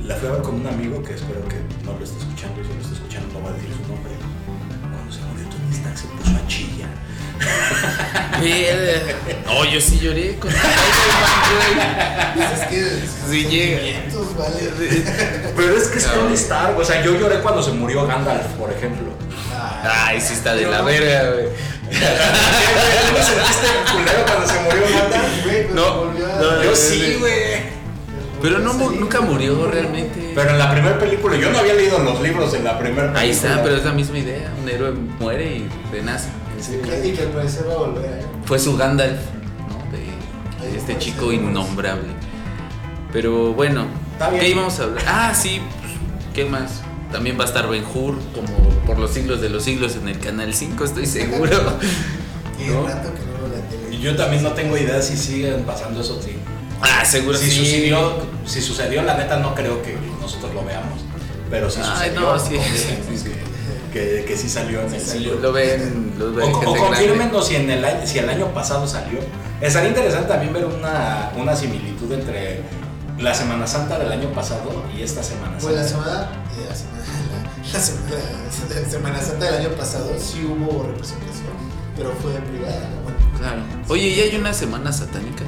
[0.06, 2.56] La fui a ver con un amigo que espero que no lo esté escuchando.
[2.62, 4.12] Si lo está escuchando, no va a decir su nombre.
[4.92, 6.90] Cuando se murió Tony Stark se puso a chillar.
[8.40, 9.14] Verga.
[9.46, 12.84] No, yo sí lloré con Iron Man, es que
[13.30, 13.78] Sí llega.
[13.80, 14.72] sentimientos, vale.
[15.56, 16.06] Pero es que es.
[16.06, 16.78] Tony Stark.
[16.78, 19.12] O sea, yo lloré cuando se murió Gandalf, por ejemplo.
[19.82, 21.44] Ay, sí está de la verga, güey.
[21.46, 25.44] ¿No me sentiste culero cuando se murió Gandalf?
[25.44, 27.80] Güey, No, volvió a- no, Yo sí, güey.
[28.42, 29.00] Pero no, salir.
[29.00, 30.32] nunca murió realmente.
[30.34, 33.20] Pero en la primera película, yo no había leído los libros de la primera película.
[33.20, 34.50] Ahí está, pero es la misma idea.
[34.62, 36.28] Un héroe muere y renace.
[36.60, 36.80] Sí.
[37.04, 38.04] Y que al parecer va a volver.
[38.20, 38.24] ¿eh?
[38.44, 39.18] Fue su Gandalf,
[39.68, 39.90] ¿no?
[40.62, 41.36] De, de este Ay, chico sí.
[41.36, 42.08] innombrable.
[43.12, 44.42] Pero bueno, Está bien.
[44.42, 45.04] ¿qué íbamos a hablar?
[45.08, 45.92] Ah, sí, pues,
[46.34, 46.82] ¿qué más?
[47.10, 50.18] También va a estar Ben Hur, como por los siglos de los siglos en el
[50.20, 51.58] canal 5, estoy seguro.
[52.56, 52.86] Tiene ¿No?
[52.86, 53.96] rato que no veo la tele.
[53.96, 56.36] Y yo también no tengo idea si siguen pasando eso, sí.
[56.82, 57.58] Ah, seguro si sí.
[57.58, 58.12] sucedió,
[58.46, 61.00] si sucedió, la neta no creo que nosotros lo veamos.
[61.50, 62.54] Pero si Ay, sucedió, no, sí.
[62.54, 63.30] confirmemos que,
[63.92, 65.34] que, que sí salió en el salió.
[65.36, 68.86] Lo ven, lo ven O, o confírmenos si, en el, año- si el año pasado
[68.86, 69.18] salió.
[69.60, 72.62] Estaría interesante también ver una, una similitud entre
[73.18, 76.04] la Semana Santa del año pasado y esta Semana Pues la Santa.
[76.04, 77.02] semana, eh, la semana,
[77.72, 81.52] la, semana, la Semana Santa del año pasado sí hubo representación,
[81.96, 83.02] pero fue privada, ¿no?
[83.02, 83.62] Bueno, Claro.
[83.88, 85.44] Oye, ¿y hay una semana satánica?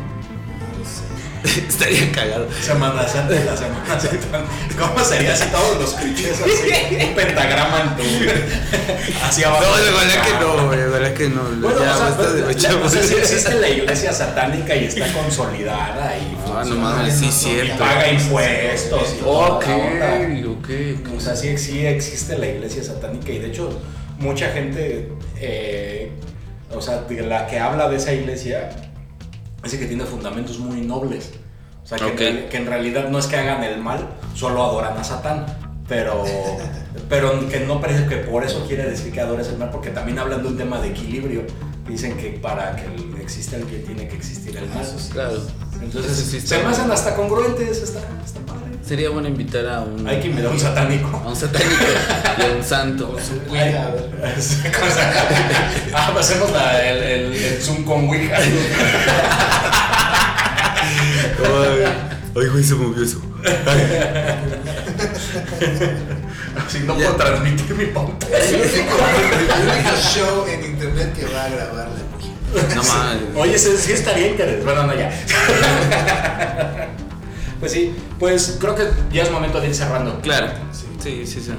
[1.69, 2.49] Estaría cagado.
[2.61, 4.45] Semana Santa la Semana Santa.
[4.79, 7.05] ¿Cómo sería si todos los clichés así?
[7.09, 9.25] Un pentagrama en tu.
[9.25, 9.65] hacia abajo.
[9.65, 11.43] No, ojalá que no, güey, ojalá que no.
[11.43, 12.87] Bueno, ya o sea, basta de la- chavos.
[12.87, 17.31] o sea, sí existe la iglesia satánica y está consolidada y Ah, no mames, sí,
[17.33, 17.75] cierto.
[17.75, 19.65] Y paga impuestos y Ok,
[20.47, 20.69] ok.
[21.17, 23.81] O sea, sí, sí existe la iglesia satánica y de hecho
[24.19, 25.09] mucha gente,
[25.41, 26.13] eh,
[26.73, 28.71] o sea, de la que habla de esa iglesia,
[29.63, 31.31] dice que tiene fundamentos muy nobles.
[31.85, 34.63] O sea, que, en, real- que en realidad no es que hagan el mal, solo
[34.63, 35.47] adoran a Satán.
[35.89, 36.25] Pero,
[37.09, 40.19] pero que no parece que por eso quiere decir que adores el mal, porque también
[40.19, 41.43] hablan de un tema de equilibrio.
[41.89, 42.87] Dicen que para que
[43.21, 44.87] exista el bien tiene que existir el mal.
[45.13, 45.39] Claro.
[45.83, 48.62] Entonces, sí se me hacen hasta congruentes, está, está padre.
[48.87, 50.07] Sería bueno invitar a un.
[50.09, 51.23] Hay que invitar a un satánico.
[51.25, 51.71] A un satánico
[52.39, 53.13] y a un santo.
[53.13, 54.11] Con su Ouija, a ver.
[55.95, 58.37] ah, pues hacemos la- el, el- el Zoom con Ouija.
[62.35, 63.21] Ay, güey, se movió eso.
[66.69, 67.07] Si no Ya.
[67.13, 68.39] puedo transmitir mi pantalla.
[68.39, 68.97] Es el único,
[70.01, 72.75] show en internet que va a grabar la.
[72.75, 73.23] No mames.
[73.37, 74.65] Oye, sí, sí estaría interesante.
[74.65, 75.11] Bueno, no, ya.
[77.61, 80.21] Pues sí, pues creo que ya es momento de ir cerrando.
[80.21, 80.53] Claro.
[80.71, 81.51] Sí, sí, sí.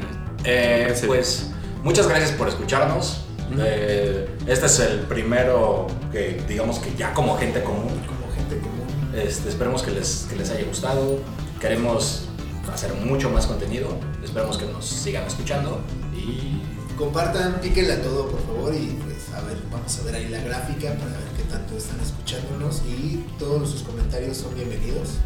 [0.45, 1.47] Eh, pues
[1.83, 3.25] muchas gracias por escucharnos.
[3.59, 7.89] Eh, este es el primero que digamos que ya como gente común.
[8.07, 8.87] Como gente común.
[9.13, 11.19] Este, esperemos que les, que les haya gustado.
[11.59, 12.29] Queremos
[12.73, 13.89] hacer mucho más contenido.
[14.23, 15.81] Esperemos que nos sigan escuchando.
[16.15, 16.61] Y
[16.97, 20.39] Compartan, píquenle a todo, por favor, y pues a ver, vamos a ver ahí la
[20.41, 25.17] gráfica para ver qué tanto están escuchándonos y todos sus comentarios son bienvenidos.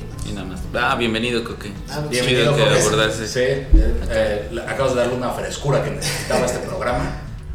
[0.00, 0.26] ¿Qué más?
[0.26, 0.60] Y nada más.
[0.74, 1.72] Ah, bienvenido, Coque.
[1.90, 3.28] Ah, bienvenido que abordarse.
[3.28, 3.68] Sí, eh,
[4.08, 7.04] eh, acabas de darle una frescura que necesitaba este programa.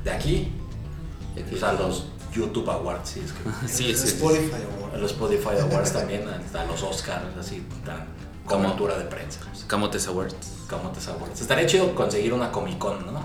[0.04, 0.52] De aquí,
[1.50, 3.10] pues a los YouTube Awards.
[3.10, 3.92] Sí, es que, Sí.
[3.92, 4.52] Spotify
[5.00, 8.06] los Spotify Awards también, a, a los Oscars, así, tan
[8.46, 9.40] cobertura de prensa.
[9.68, 10.36] Camotes Awards.
[10.70, 11.42] Camotes Awards.
[11.42, 13.20] Estaría chido conseguir una Comic Con, ¿no?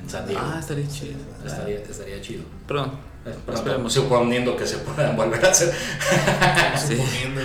[0.00, 0.40] En San Diego.
[0.42, 1.18] Ah, estaría chido.
[1.44, 2.42] estaría, estaría chido.
[2.66, 2.92] Perdón.
[3.26, 3.54] Eh, Esperemos.
[3.54, 3.92] Esperemos.
[3.92, 5.72] Suponiendo que se puedan volver a hacer.
[6.76, 6.96] Sí.
[6.96, 7.40] Suponiendo.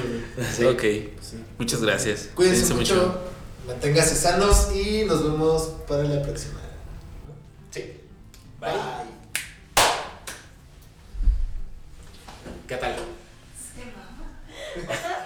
[0.56, 0.66] Sí.
[0.66, 0.82] Ok.
[1.22, 1.44] Sí.
[1.58, 2.30] Muchas gracias.
[2.34, 3.20] Cuídense mucho,
[3.68, 6.60] manténganse sanos y nos vemos para la próxima.
[7.72, 8.00] Sí.
[8.60, 8.70] Bye.
[12.68, 12.96] ¿Qué tal?